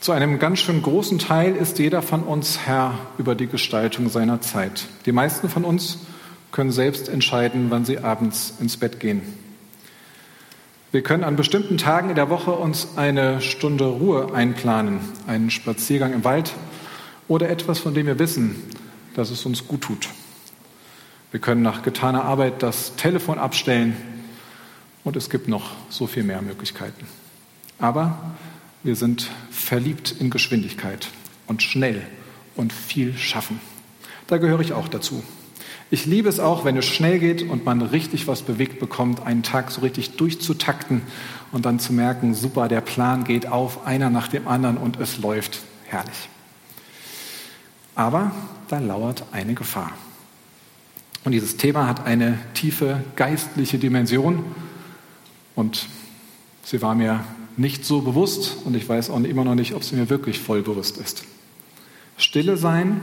Zu 0.00 0.10
einem 0.10 0.40
ganz 0.40 0.58
schön 0.58 0.82
großen 0.82 1.20
Teil 1.20 1.54
ist 1.54 1.78
jeder 1.78 2.02
von 2.02 2.24
uns 2.24 2.66
Herr 2.66 2.98
über 3.16 3.36
die 3.36 3.46
Gestaltung 3.46 4.10
seiner 4.10 4.40
Zeit. 4.40 4.88
Die 5.06 5.12
meisten 5.12 5.48
von 5.48 5.64
uns 5.64 5.98
können 6.50 6.72
selbst 6.72 7.08
entscheiden, 7.08 7.66
wann 7.68 7.84
sie 7.84 7.98
abends 7.98 8.54
ins 8.58 8.76
Bett 8.76 8.98
gehen. 8.98 9.22
Wir 10.92 11.02
können 11.02 11.24
an 11.24 11.36
bestimmten 11.36 11.78
Tagen 11.78 12.10
in 12.10 12.16
der 12.16 12.28
Woche 12.28 12.50
uns 12.50 12.98
eine 12.98 13.40
Stunde 13.40 13.86
Ruhe 13.86 14.34
einplanen, 14.34 15.00
einen 15.26 15.50
Spaziergang 15.50 16.12
im 16.12 16.22
Wald 16.22 16.52
oder 17.28 17.48
etwas, 17.48 17.78
von 17.78 17.94
dem 17.94 18.04
wir 18.04 18.18
wissen, 18.18 18.62
dass 19.16 19.30
es 19.30 19.46
uns 19.46 19.66
gut 19.66 19.80
tut. 19.80 20.10
Wir 21.30 21.40
können 21.40 21.62
nach 21.62 21.80
getaner 21.80 22.24
Arbeit 22.24 22.62
das 22.62 22.94
Telefon 22.96 23.38
abstellen 23.38 23.96
und 25.02 25.16
es 25.16 25.30
gibt 25.30 25.48
noch 25.48 25.70
so 25.88 26.06
viel 26.06 26.24
mehr 26.24 26.42
Möglichkeiten. 26.42 27.06
Aber 27.78 28.34
wir 28.82 28.94
sind 28.94 29.30
verliebt 29.50 30.14
in 30.20 30.28
Geschwindigkeit 30.28 31.08
und 31.46 31.62
schnell 31.62 32.02
und 32.54 32.70
viel 32.70 33.16
schaffen. 33.16 33.62
Da 34.26 34.36
gehöre 34.36 34.60
ich 34.60 34.74
auch 34.74 34.88
dazu. 34.88 35.24
Ich 35.92 36.06
liebe 36.06 36.26
es 36.30 36.40
auch, 36.40 36.64
wenn 36.64 36.78
es 36.78 36.86
schnell 36.86 37.18
geht 37.18 37.42
und 37.42 37.66
man 37.66 37.82
richtig 37.82 38.26
was 38.26 38.40
bewegt 38.40 38.80
bekommt, 38.80 39.26
einen 39.26 39.42
Tag 39.42 39.70
so 39.70 39.82
richtig 39.82 40.16
durchzutakten 40.16 41.02
und 41.52 41.66
dann 41.66 41.78
zu 41.78 41.92
merken, 41.92 42.32
super, 42.32 42.66
der 42.68 42.80
Plan 42.80 43.24
geht 43.24 43.46
auf, 43.46 43.86
einer 43.86 44.08
nach 44.08 44.28
dem 44.28 44.48
anderen 44.48 44.78
und 44.78 44.98
es 44.98 45.18
läuft 45.18 45.60
herrlich. 45.84 46.30
Aber 47.94 48.32
da 48.68 48.78
lauert 48.78 49.24
eine 49.32 49.52
Gefahr. 49.52 49.92
Und 51.24 51.32
dieses 51.32 51.58
Thema 51.58 51.86
hat 51.86 52.06
eine 52.06 52.38
tiefe 52.54 53.04
geistliche 53.14 53.78
Dimension 53.78 54.46
und 55.54 55.88
sie 56.64 56.80
war 56.80 56.94
mir 56.94 57.22
nicht 57.58 57.84
so 57.84 58.00
bewusst 58.00 58.56
und 58.64 58.74
ich 58.76 58.88
weiß 58.88 59.10
auch 59.10 59.20
immer 59.20 59.44
noch 59.44 59.56
nicht, 59.56 59.74
ob 59.74 59.84
sie 59.84 59.96
mir 59.96 60.08
wirklich 60.08 60.40
voll 60.40 60.62
bewusst 60.62 60.96
ist. 60.96 61.24
Stille 62.16 62.56
sein, 62.56 63.02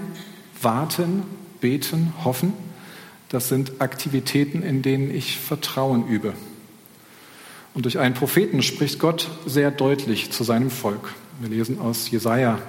warten, 0.59 1.21
beten, 1.61 2.13
hoffen 2.23 2.53
das 3.29 3.47
sind 3.47 3.79
Aktivitäten, 3.79 4.63
in 4.63 4.81
denen 4.81 5.13
ich 5.13 5.39
Vertrauen 5.39 6.07
übe. 6.07 6.33
Und 7.73 7.85
durch 7.85 7.99
einen 7.99 8.15
Propheten 8.15 8.63
spricht 8.63 8.99
Gott 8.99 9.29
sehr 9.45 9.71
deutlich 9.71 10.31
zu 10.31 10.43
seinem 10.43 10.71
Volk. 10.71 11.13
Wir 11.39 11.49
lesen 11.49 11.79
aus 11.79 12.09
Jesaja 12.09 12.59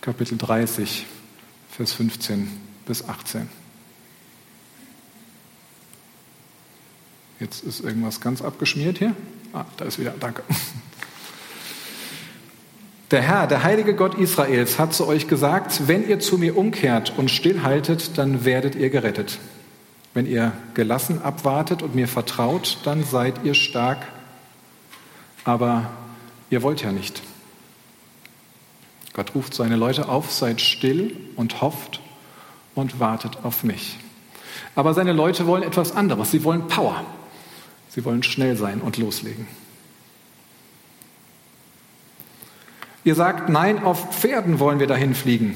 Kapitel 0.00 0.38
30, 0.38 1.06
Vers 1.70 1.92
15 1.92 2.48
bis 2.86 3.06
18. 3.08 3.48
Jetzt 7.40 7.62
ist 7.62 7.80
irgendwas 7.80 8.20
ganz 8.20 8.40
abgeschmiert 8.40 8.98
hier. 8.98 9.14
Ah, 9.52 9.64
da 9.76 9.84
ist 9.84 9.98
wieder, 9.98 10.14
danke. 10.18 10.42
Der 13.10 13.22
Herr, 13.22 13.46
der 13.46 13.62
heilige 13.62 13.94
Gott 13.94 14.18
Israels, 14.18 14.78
hat 14.78 14.92
zu 14.92 15.06
euch 15.06 15.28
gesagt, 15.28 15.88
wenn 15.88 16.06
ihr 16.06 16.20
zu 16.20 16.36
mir 16.36 16.56
umkehrt 16.56 17.14
und 17.16 17.30
stillhaltet, 17.30 18.18
dann 18.18 18.44
werdet 18.44 18.74
ihr 18.74 18.90
gerettet. 18.90 19.38
Wenn 20.18 20.26
ihr 20.26 20.52
gelassen 20.74 21.22
abwartet 21.22 21.80
und 21.80 21.94
mir 21.94 22.08
vertraut, 22.08 22.78
dann 22.82 23.04
seid 23.04 23.44
ihr 23.44 23.54
stark. 23.54 24.04
Aber 25.44 25.92
ihr 26.50 26.64
wollt 26.64 26.82
ja 26.82 26.90
nicht. 26.90 27.22
Gott 29.12 29.36
ruft 29.36 29.54
seine 29.54 29.76
Leute 29.76 30.08
auf, 30.08 30.32
seid 30.32 30.60
still 30.60 31.16
und 31.36 31.60
hofft 31.60 32.00
und 32.74 32.98
wartet 32.98 33.44
auf 33.44 33.62
mich. 33.62 33.96
Aber 34.74 34.92
seine 34.92 35.12
Leute 35.12 35.46
wollen 35.46 35.62
etwas 35.62 35.94
anderes. 35.94 36.32
Sie 36.32 36.42
wollen 36.42 36.66
Power. 36.66 37.04
Sie 37.88 38.04
wollen 38.04 38.24
schnell 38.24 38.56
sein 38.56 38.80
und 38.80 38.96
loslegen. 38.96 39.46
Ihr 43.04 43.14
sagt, 43.14 43.48
nein, 43.48 43.84
auf 43.84 44.16
Pferden 44.18 44.58
wollen 44.58 44.80
wir 44.80 44.88
dahin 44.88 45.14
fliegen. 45.14 45.54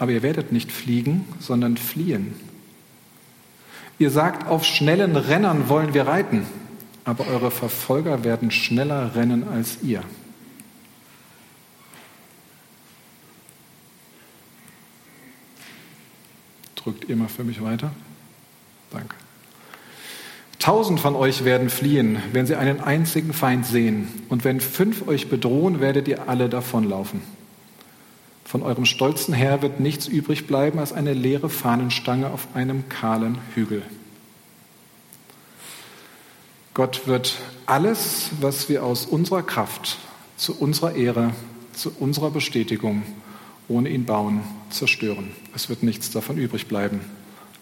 Aber 0.00 0.10
ihr 0.10 0.24
werdet 0.24 0.50
nicht 0.50 0.72
fliegen, 0.72 1.28
sondern 1.38 1.76
fliehen. 1.76 2.34
Ihr 3.98 4.10
sagt, 4.10 4.48
auf 4.48 4.64
schnellen 4.64 5.16
Rennern 5.16 5.68
wollen 5.68 5.94
wir 5.94 6.06
reiten, 6.06 6.46
aber 7.04 7.26
eure 7.28 7.50
Verfolger 7.50 8.24
werden 8.24 8.50
schneller 8.50 9.14
rennen 9.14 9.46
als 9.48 9.78
ihr. 9.82 10.02
Drückt 16.74 17.08
ihr 17.08 17.16
mal 17.16 17.28
für 17.28 17.44
mich 17.44 17.62
weiter? 17.62 17.92
Danke. 18.90 19.14
Tausend 20.58 20.98
von 20.98 21.14
euch 21.14 21.44
werden 21.44 21.68
fliehen, 21.70 22.22
wenn 22.32 22.46
sie 22.46 22.56
einen 22.56 22.80
einzigen 22.80 23.32
Feind 23.32 23.66
sehen. 23.66 24.08
Und 24.28 24.44
wenn 24.44 24.60
fünf 24.60 25.06
euch 25.06 25.28
bedrohen, 25.28 25.80
werdet 25.80 26.08
ihr 26.08 26.28
alle 26.28 26.48
davonlaufen. 26.48 27.22
Von 28.44 28.62
eurem 28.62 28.84
stolzen 28.84 29.34
Herr 29.34 29.62
wird 29.62 29.80
nichts 29.80 30.06
übrig 30.06 30.46
bleiben 30.46 30.78
als 30.78 30.92
eine 30.92 31.14
leere 31.14 31.48
Fahnenstange 31.48 32.28
auf 32.28 32.48
einem 32.54 32.88
kahlen 32.88 33.38
Hügel. 33.54 33.82
Gott 36.74 37.06
wird 37.06 37.36
alles, 37.66 38.30
was 38.40 38.68
wir 38.68 38.84
aus 38.84 39.06
unserer 39.06 39.42
Kraft, 39.42 39.98
zu 40.36 40.58
unserer 40.58 40.94
Ehre, 40.94 41.32
zu 41.72 41.92
unserer 41.98 42.30
Bestätigung 42.30 43.02
ohne 43.68 43.88
ihn 43.88 44.04
bauen, 44.04 44.42
zerstören. 44.70 45.30
Es 45.54 45.68
wird 45.68 45.82
nichts 45.82 46.10
davon 46.10 46.36
übrig 46.36 46.66
bleiben. 46.66 47.00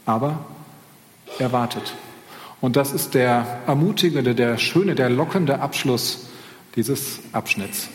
Aber 0.05 0.45
er 1.39 1.53
wartet. 1.53 1.95
Und 2.61 2.77
das 2.77 2.93
ist 2.93 3.15
der 3.15 3.61
ermutigende, 3.67 4.35
der 4.35 4.59
schöne, 4.59 4.95
der 4.95 5.11
lockende 5.11 5.61
Abschluss 5.61 6.27
dieses 6.75 7.21
Abschnitts. 7.33 7.89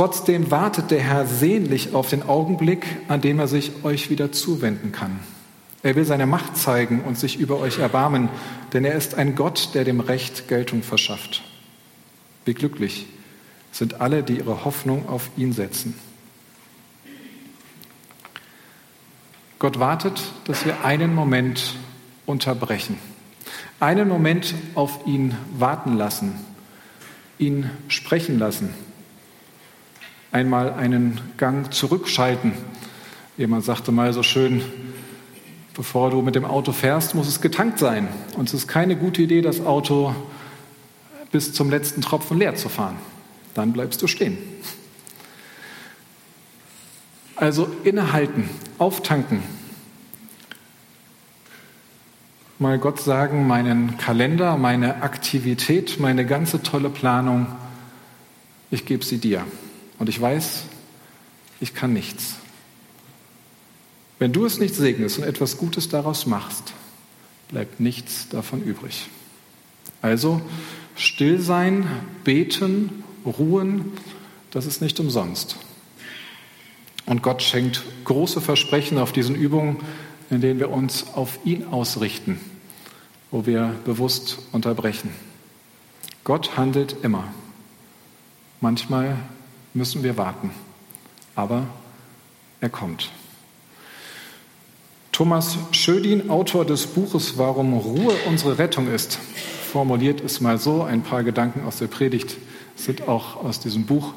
Trotzdem 0.00 0.50
wartet 0.50 0.90
der 0.90 1.00
Herr 1.00 1.26
sehnlich 1.26 1.92
auf 1.92 2.08
den 2.08 2.22
Augenblick, 2.22 2.86
an 3.08 3.20
dem 3.20 3.38
er 3.38 3.48
sich 3.48 3.84
euch 3.84 4.08
wieder 4.08 4.32
zuwenden 4.32 4.92
kann. 4.92 5.20
Er 5.82 5.94
will 5.94 6.06
seine 6.06 6.24
Macht 6.24 6.56
zeigen 6.56 7.02
und 7.02 7.18
sich 7.18 7.38
über 7.38 7.58
euch 7.58 7.80
erbarmen, 7.80 8.30
denn 8.72 8.86
er 8.86 8.94
ist 8.94 9.16
ein 9.16 9.34
Gott, 9.34 9.74
der 9.74 9.84
dem 9.84 10.00
Recht 10.00 10.48
Geltung 10.48 10.82
verschafft. 10.82 11.42
Wie 12.46 12.54
glücklich 12.54 13.08
sind 13.72 14.00
alle, 14.00 14.22
die 14.22 14.38
ihre 14.38 14.64
Hoffnung 14.64 15.06
auf 15.06 15.28
ihn 15.36 15.52
setzen. 15.52 15.94
Gott 19.58 19.80
wartet, 19.80 20.22
dass 20.46 20.64
wir 20.64 20.82
einen 20.82 21.14
Moment 21.14 21.74
unterbrechen, 22.24 22.96
einen 23.80 24.08
Moment 24.08 24.54
auf 24.74 25.06
ihn 25.06 25.36
warten 25.58 25.94
lassen, 25.98 26.40
ihn 27.38 27.68
sprechen 27.88 28.38
lassen, 28.38 28.72
einmal 30.32 30.72
einen 30.74 31.20
Gang 31.36 31.72
zurückschalten. 31.72 32.52
Jemand 33.36 33.64
sagte 33.64 33.92
mal 33.92 34.12
so 34.12 34.22
schön, 34.22 34.62
bevor 35.74 36.10
du 36.10 36.22
mit 36.22 36.34
dem 36.34 36.44
Auto 36.44 36.72
fährst, 36.72 37.14
muss 37.14 37.28
es 37.28 37.40
getankt 37.40 37.78
sein. 37.78 38.08
Und 38.36 38.48
es 38.48 38.54
ist 38.54 38.68
keine 38.68 38.96
gute 38.96 39.22
Idee, 39.22 39.40
das 39.40 39.64
Auto 39.64 40.14
bis 41.32 41.52
zum 41.52 41.70
letzten 41.70 42.02
Tropfen 42.02 42.38
leer 42.38 42.54
zu 42.54 42.68
fahren. 42.68 42.96
Dann 43.54 43.72
bleibst 43.72 44.02
du 44.02 44.06
stehen. 44.06 44.38
Also 47.36 47.68
innehalten, 47.84 48.50
auftanken. 48.78 49.42
Mal 52.58 52.78
Gott 52.78 53.00
sagen, 53.00 53.46
meinen 53.46 53.96
Kalender, 53.96 54.58
meine 54.58 55.02
Aktivität, 55.02 55.98
meine 55.98 56.26
ganze 56.26 56.62
tolle 56.62 56.90
Planung, 56.90 57.46
ich 58.70 58.84
gebe 58.84 59.02
sie 59.02 59.16
dir. 59.16 59.46
Und 60.00 60.08
ich 60.08 60.20
weiß, 60.20 60.64
ich 61.60 61.74
kann 61.74 61.92
nichts. 61.92 62.36
Wenn 64.18 64.32
du 64.32 64.46
es 64.46 64.58
nicht 64.58 64.74
segnest 64.74 65.18
und 65.18 65.24
etwas 65.24 65.58
Gutes 65.58 65.88
daraus 65.88 66.26
machst, 66.26 66.72
bleibt 67.50 67.80
nichts 67.80 68.28
davon 68.28 68.62
übrig. 68.62 69.08
Also 70.00 70.40
still 70.96 71.38
sein, 71.38 71.86
beten, 72.24 73.04
ruhen, 73.26 73.92
das 74.50 74.64
ist 74.64 74.80
nicht 74.80 74.98
umsonst. 75.00 75.56
Und 77.04 77.22
Gott 77.22 77.42
schenkt 77.42 77.82
große 78.04 78.40
Versprechen 78.40 78.96
auf 78.96 79.12
diesen 79.12 79.34
Übungen, 79.34 79.76
in 80.30 80.40
denen 80.40 80.60
wir 80.60 80.70
uns 80.70 81.08
auf 81.14 81.38
ihn 81.44 81.66
ausrichten, 81.68 82.40
wo 83.30 83.44
wir 83.44 83.74
bewusst 83.84 84.38
unterbrechen. 84.52 85.10
Gott 86.24 86.56
handelt 86.56 86.96
immer. 87.02 87.24
Manchmal 88.62 89.18
müssen 89.74 90.02
wir 90.02 90.16
warten, 90.16 90.50
aber 91.34 91.66
er 92.60 92.68
kommt. 92.68 93.10
Thomas 95.12 95.58
Schödin, 95.72 96.30
Autor 96.30 96.64
des 96.64 96.86
Buches 96.86 97.36
Warum 97.36 97.74
Ruhe 97.74 98.14
unsere 98.26 98.58
Rettung 98.58 98.88
ist, 98.90 99.18
formuliert 99.70 100.20
es 100.20 100.40
mal 100.40 100.58
so. 100.58 100.82
Ein 100.82 101.02
paar 101.02 101.24
Gedanken 101.24 101.64
aus 101.66 101.78
der 101.78 101.88
Predigt 101.88 102.36
sind 102.76 103.06
auch 103.06 103.36
aus 103.36 103.60
diesem 103.60 103.84
Buch. 103.86 104.14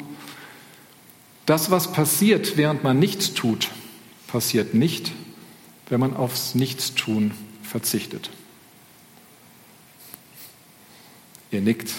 Das, 1.46 1.72
was 1.72 1.92
passiert, 1.92 2.56
während 2.56 2.84
man 2.84 3.00
nichts 3.00 3.34
tut, 3.34 3.70
passiert 4.28 4.74
nicht, 4.74 5.12
wenn 5.90 6.00
man 6.00 6.16
aufs 6.16 6.56
Nichtstun 6.56 7.32
verzichtet. 7.62 8.30
Ihr 11.52 11.62
nickt. 11.62 11.92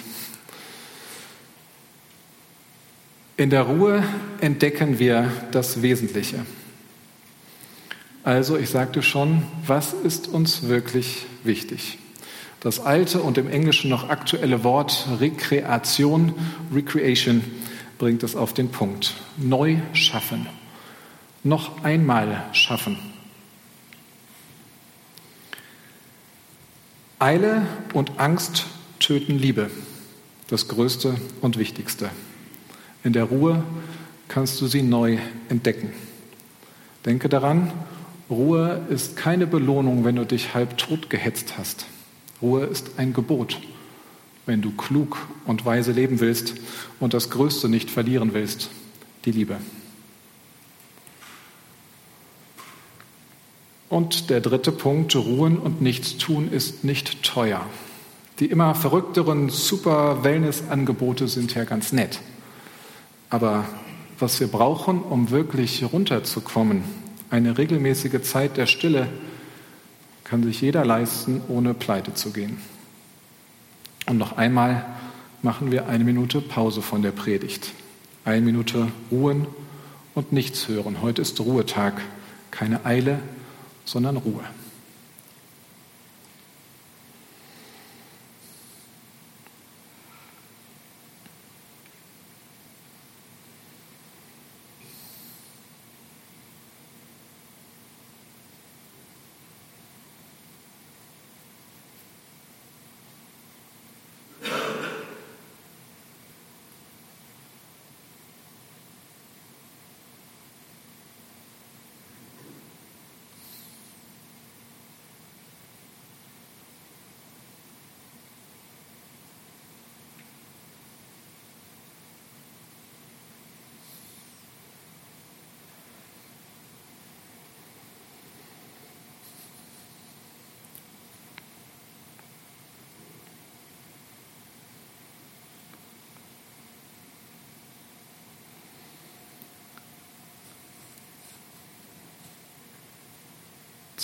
In 3.37 3.51
der 3.51 3.63
Ruhe 3.63 4.05
entdecken 4.41 5.01
wir 5.01 5.29
das 5.51 5.83
Wesentliche. 5.83 6.47
Also, 8.23 8.57
ich 8.57 8.71
sagte 8.71 9.03
schon, 9.03 9.43
was 9.67 9.93
ist 9.93 10.29
uns 10.29 10.69
wirklich 10.69 11.27
wichtig? 11.43 11.99
Das 12.61 12.79
alte 12.79 13.21
und 13.21 13.37
im 13.37 13.51
Englischen 13.51 13.91
noch 13.91 14.09
aktuelle 14.09 14.63
Wort 14.63 15.09
Rekreation, 15.19 16.33
Recreation, 16.73 17.43
bringt 17.99 18.23
es 18.23 18.37
auf 18.37 18.55
den 18.55 18.71
Punkt. 18.71 19.15
Neu 19.37 19.79
schaffen. 19.93 20.47
Noch 21.43 21.83
einmal 21.83 22.45
schaffen. 22.53 22.99
Eile 27.19 27.67
und 27.95 28.19
Angst 28.21 28.67
töten 29.01 29.39
Liebe. 29.39 29.71
Das 30.47 30.69
Größte 30.69 31.17
und 31.41 31.59
Wichtigste. 31.59 32.11
In 33.05 33.13
der 33.13 33.25
Ruhe 33.25 33.63
kannst 34.29 34.61
du 34.61 34.67
sie 34.67 34.83
neu 34.83 35.19
entdecken. 35.49 35.93
Denke 37.05 37.29
daran, 37.29 37.71
Ruhe 38.31 38.87
ist 38.89 39.17
keine 39.17 39.47
Belohnung, 39.47 40.05
wenn 40.05 40.17
du 40.17 40.25
dich 40.25 40.55
halb 40.55 40.79
tot 40.79 41.11
gehetzt 41.11 41.59
hast. 41.59 41.87
Ruhe 42.41 42.65
ist 42.65 42.93
ein 42.97 43.13
Gebot, 43.13 43.61
wenn 44.47 44.63
du 44.63 44.73
klug 44.73 45.19
und 45.47 45.67
weise 45.67 45.93
leben 45.93 46.21
willst 46.21 46.55
und 46.99 47.13
das 47.13 47.29
Größte 47.29 47.69
nicht 47.69 47.91
verlieren 47.91 48.33
willst, 48.33 48.71
die 49.27 49.33
Liebe. 49.33 49.57
Und 53.91 54.31
der 54.31 54.41
dritte 54.41 54.73
Punkt, 54.73 55.15
Ruhen 55.15 55.59
und 55.59 55.83
nichts 55.83 56.17
tun, 56.17 56.51
ist 56.51 56.85
nicht 56.85 57.23
teuer. 57.23 57.65
Die 58.41 58.47
immer 58.47 58.75
verrückteren 58.75 59.51
Super-Wellness-Angebote 59.51 61.29
sind 61.29 61.55
ja 61.55 61.65
ganz 61.65 61.93
nett. 61.93 62.21
Aber 63.35 63.65
was 64.21 64.39
wir 64.39 64.47
brauchen, 64.47 65.03
um 65.03 65.31
wirklich 65.31 65.83
runterzukommen, 65.93 66.85
eine 67.31 67.59
regelmäßige 67.59 68.23
Zeit 68.23 68.57
der 68.57 68.67
Stille 68.67 69.09
kann 70.23 70.45
sich 70.45 70.61
jeder 70.61 70.85
leisten, 70.85 71.43
ohne 71.49 71.75
pleite 71.75 72.15
zu 72.15 72.33
gehen. 72.33 72.59
Und 74.07 74.19
noch 74.19 74.37
einmal 74.37 74.87
machen 75.43 75.73
wir 75.73 75.89
eine 75.89 76.05
Minute 76.05 76.41
Pause 76.41 76.81
von 76.81 77.03
der 77.03 77.11
Predigt. 77.11 77.73
Eine 78.25 78.43
Minute 78.43 78.87
ruhen 79.11 79.49
und 80.15 80.31
nichts 80.31 80.69
hören. 80.69 81.03
Heute 81.03 81.21
ist 81.21 81.41
Ruhetag. 81.41 81.95
Keine 82.53 82.87
Eile, 82.87 83.19
sondern 83.85 84.17
Ruhe. 84.17 84.45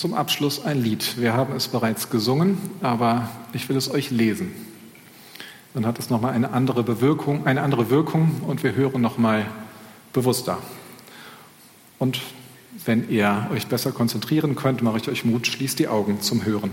Zum 0.01 0.15
Abschluss 0.15 0.65
ein 0.65 0.83
Lied. 0.83 1.19
Wir 1.19 1.35
haben 1.35 1.55
es 1.55 1.69
bereits 1.69 2.09
gesungen, 2.09 2.57
aber 2.81 3.29
ich 3.53 3.69
will 3.69 3.77
es 3.77 3.91
euch 3.91 4.11
lesen. 4.11 4.51
Dann 5.75 5.85
hat 5.85 5.99
es 5.99 6.09
nochmal 6.09 6.33
eine 6.33 6.53
andere 6.53 6.83
Bewirkung, 6.83 7.47
eine 7.47 7.61
andere 7.61 7.91
Wirkung 7.91 8.41
und 8.47 8.63
wir 8.63 8.75
hören 8.75 9.03
nochmal 9.03 9.45
bewusster. 10.15 10.57
Und 11.99 12.23
wenn 12.87 13.11
ihr 13.11 13.47
euch 13.53 13.67
besser 13.67 13.93
konzentrieren 13.93 14.57
könnt, 14.57 14.81
mache 14.81 14.97
ich 14.97 15.09
euch 15.11 15.27
Mut, 15.27 15.47
schließt 15.47 15.79
die 15.79 15.89
Augen 15.89 16.23
zum 16.23 16.47
Hören. 16.47 16.71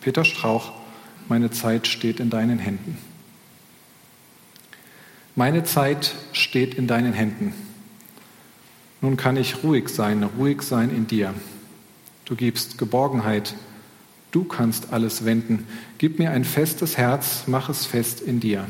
Peter 0.00 0.24
Strauch, 0.24 0.72
meine 1.28 1.52
Zeit 1.52 1.86
steht 1.86 2.18
in 2.18 2.28
deinen 2.28 2.58
Händen. 2.58 2.98
Meine 5.36 5.62
Zeit 5.62 6.16
steht 6.32 6.74
in 6.74 6.88
deinen 6.88 7.12
Händen. 7.12 7.54
Nun 9.00 9.16
kann 9.16 9.36
ich 9.36 9.62
ruhig 9.62 9.90
sein, 9.90 10.24
ruhig 10.24 10.62
sein 10.62 10.90
in 10.90 11.06
dir. 11.06 11.34
Du 12.28 12.36
gibst 12.36 12.76
Geborgenheit. 12.76 13.54
Du 14.32 14.44
kannst 14.44 14.92
alles 14.92 15.24
wenden. 15.24 15.66
Gib 15.96 16.18
mir 16.18 16.30
ein 16.30 16.44
festes 16.44 16.98
Herz, 16.98 17.44
mach 17.46 17.70
es 17.70 17.86
fest 17.86 18.20
in 18.20 18.38
dir. 18.38 18.66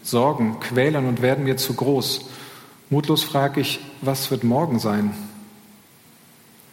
Sorgen 0.00 0.60
quälen 0.60 1.06
und 1.06 1.22
werden 1.22 1.42
mir 1.42 1.56
zu 1.56 1.74
groß. 1.74 2.26
Mutlos 2.88 3.24
frage 3.24 3.60
ich, 3.60 3.80
was 4.00 4.30
wird 4.30 4.44
morgen 4.44 4.78
sein? 4.78 5.12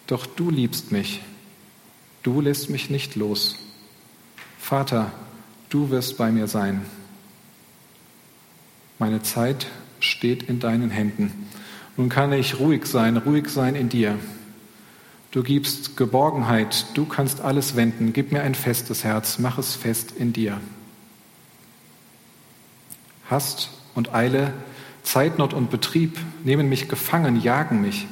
Doch 0.06 0.28
du 0.28 0.52
liebst 0.52 0.92
mich. 0.92 1.24
Du 2.22 2.40
lässt 2.40 2.70
mich 2.70 2.92
nicht 2.92 3.16
los. 3.16 3.56
Vater, 4.60 5.12
du 5.70 5.90
wirst 5.90 6.18
bei 6.18 6.32
mir 6.32 6.46
sein. 6.46 6.86
Meine 9.00 9.24
Zeit 9.24 9.66
steht 10.00 10.44
in 10.44 10.60
deinen 10.60 10.92
Händen. 10.92 11.48
Nun 11.98 12.10
kann 12.10 12.32
ich 12.32 12.60
ruhig 12.60 12.86
sein, 12.86 13.18
ruhig 13.18 13.50
sein 13.50 13.74
in 13.74 13.90
dir. 13.90 14.20
Du 15.34 15.41
gibst 15.41 15.98
Geborgenheit, 15.98 16.86
du 16.93 17.06
kannst 17.06 17.41
alles 17.41 17.76
wenden. 17.76 18.13
Gib 18.13 18.32
mir 18.32 18.43
ein 18.43 18.54
festes 18.54 19.04
Herz, 19.04 19.39
mach 19.39 19.58
es 19.58 19.76
fest 19.76 20.12
in 20.12 20.32
dir. 20.32 20.62
Hast 23.32 23.72
und 23.96 24.13
Eile, 24.13 24.54
Zeitnot 25.02 25.56
und 25.56 25.72
Betrieb 25.72 26.19
nehmen 26.43 26.69
mich 26.69 26.88
gefangen, 26.88 27.41
jagen 27.41 27.82
mich. 27.82 28.06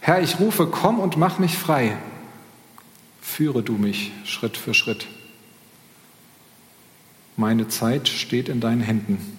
Herr, 0.00 0.20
ich 0.20 0.40
rufe, 0.40 0.66
komm 0.66 0.98
und 0.98 1.16
mach 1.16 1.38
mich 1.38 1.56
frei. 1.56 1.96
Führe 3.22 3.62
du 3.62 3.78
mich 3.78 4.12
Schritt 4.26 4.58
für 4.58 4.74
Schritt. 4.74 5.06
Meine 7.34 7.68
Zeit 7.68 8.08
steht 8.08 8.50
in 8.50 8.60
deinen 8.60 8.82
Händen. 8.82 9.38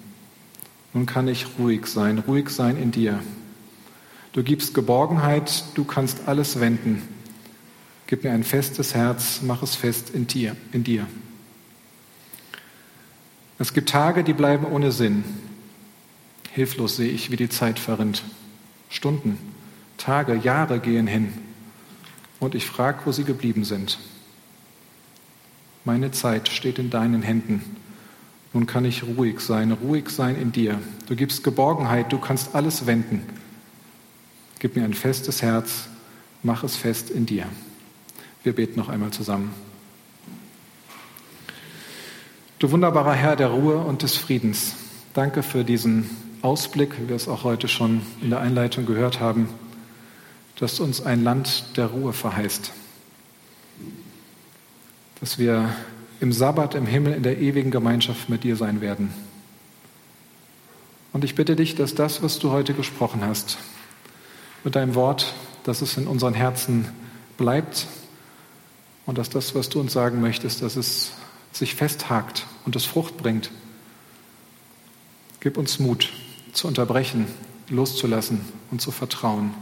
Nun 0.92 1.06
kann 1.06 1.28
ich 1.28 1.46
ruhig 1.60 1.86
sein, 1.86 2.18
ruhig 2.18 2.48
sein 2.48 2.76
in 2.76 2.90
dir. 2.90 3.20
Du 4.34 4.42
gibst 4.42 4.74
Geborgenheit, 4.74 5.64
du 5.74 5.84
kannst 5.84 6.26
alles 6.26 6.58
wenden. 6.58 7.08
Gib 8.08 8.24
mir 8.24 8.32
ein 8.32 8.42
festes 8.42 8.92
Herz, 8.92 9.40
mach 9.42 9.62
es 9.62 9.76
fest 9.76 10.10
in 10.10 10.26
dir, 10.26 10.56
in 10.72 10.82
dir. 10.82 11.06
Es 13.60 13.72
gibt 13.72 13.88
Tage, 13.88 14.24
die 14.24 14.32
bleiben 14.32 14.66
ohne 14.66 14.90
Sinn. 14.90 15.22
Hilflos 16.50 16.96
sehe 16.96 17.10
ich, 17.10 17.30
wie 17.30 17.36
die 17.36 17.48
Zeit 17.48 17.78
verrinnt. 17.78 18.24
Stunden, 18.88 19.38
Tage, 19.98 20.34
Jahre 20.34 20.80
gehen 20.80 21.06
hin. 21.06 21.32
Und 22.40 22.56
ich 22.56 22.66
frage, 22.66 23.02
wo 23.04 23.12
sie 23.12 23.24
geblieben 23.24 23.64
sind. 23.64 24.00
Meine 25.84 26.10
Zeit 26.10 26.48
steht 26.48 26.80
in 26.80 26.90
deinen 26.90 27.22
Händen. 27.22 27.76
Nun 28.52 28.66
kann 28.66 28.84
ich 28.84 29.04
ruhig 29.04 29.38
sein, 29.38 29.70
ruhig 29.70 30.08
sein 30.08 30.34
in 30.34 30.50
dir. 30.50 30.80
Du 31.06 31.14
gibst 31.14 31.44
Geborgenheit, 31.44 32.12
du 32.12 32.18
kannst 32.18 32.56
alles 32.56 32.86
wenden. 32.86 33.22
Gib 34.64 34.76
mir 34.76 34.84
ein 34.84 34.94
festes 34.94 35.42
Herz, 35.42 35.88
mach 36.42 36.64
es 36.64 36.74
fest 36.74 37.10
in 37.10 37.26
dir. 37.26 37.44
Wir 38.44 38.54
beten 38.54 38.80
noch 38.80 38.88
einmal 38.88 39.10
zusammen. 39.10 39.52
Du 42.58 42.70
wunderbarer 42.70 43.12
Herr 43.12 43.36
der 43.36 43.48
Ruhe 43.48 43.76
und 43.76 44.02
des 44.02 44.16
Friedens, 44.16 44.74
danke 45.12 45.42
für 45.42 45.64
diesen 45.64 46.08
Ausblick, 46.40 46.98
wie 46.98 47.10
wir 47.10 47.16
es 47.16 47.28
auch 47.28 47.44
heute 47.44 47.68
schon 47.68 48.06
in 48.22 48.30
der 48.30 48.40
Einleitung 48.40 48.86
gehört 48.86 49.20
haben, 49.20 49.50
dass 50.58 50.80
uns 50.80 51.02
ein 51.02 51.22
Land 51.22 51.76
der 51.76 51.88
Ruhe 51.88 52.14
verheißt, 52.14 52.72
dass 55.20 55.38
wir 55.38 55.76
im 56.20 56.32
Sabbat 56.32 56.74
im 56.74 56.86
Himmel 56.86 57.12
in 57.12 57.22
der 57.22 57.36
ewigen 57.38 57.70
Gemeinschaft 57.70 58.30
mit 58.30 58.44
dir 58.44 58.56
sein 58.56 58.80
werden. 58.80 59.12
Und 61.12 61.22
ich 61.22 61.34
bitte 61.34 61.54
dich, 61.54 61.74
dass 61.74 61.94
das, 61.94 62.22
was 62.22 62.38
du 62.38 62.50
heute 62.50 62.72
gesprochen 62.72 63.20
hast, 63.26 63.58
mit 64.64 64.74
deinem 64.74 64.94
Wort, 64.94 65.34
dass 65.64 65.82
es 65.82 65.96
in 65.96 66.06
unseren 66.06 66.34
Herzen 66.34 66.88
bleibt 67.36 67.86
und 69.06 69.18
dass 69.18 69.30
das, 69.30 69.54
was 69.54 69.68
du 69.68 69.80
uns 69.80 69.92
sagen 69.92 70.20
möchtest, 70.20 70.62
dass 70.62 70.76
es 70.76 71.12
sich 71.52 71.74
festhakt 71.74 72.46
und 72.64 72.74
es 72.74 72.84
Frucht 72.84 73.16
bringt. 73.16 73.50
Gib 75.40 75.58
uns 75.58 75.78
Mut 75.78 76.10
zu 76.52 76.66
unterbrechen, 76.66 77.26
loszulassen 77.68 78.40
und 78.70 78.80
zu 78.80 78.90
vertrauen. 78.90 79.54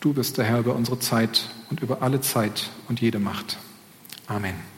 Du 0.00 0.14
bist 0.14 0.38
der 0.38 0.44
Herr 0.44 0.60
über 0.60 0.74
unsere 0.74 0.98
Zeit 0.98 1.50
und 1.68 1.80
über 1.80 2.02
alle 2.02 2.20
Zeit 2.20 2.70
und 2.88 3.00
jede 3.00 3.18
Macht. 3.18 3.58
Amen. 4.26 4.69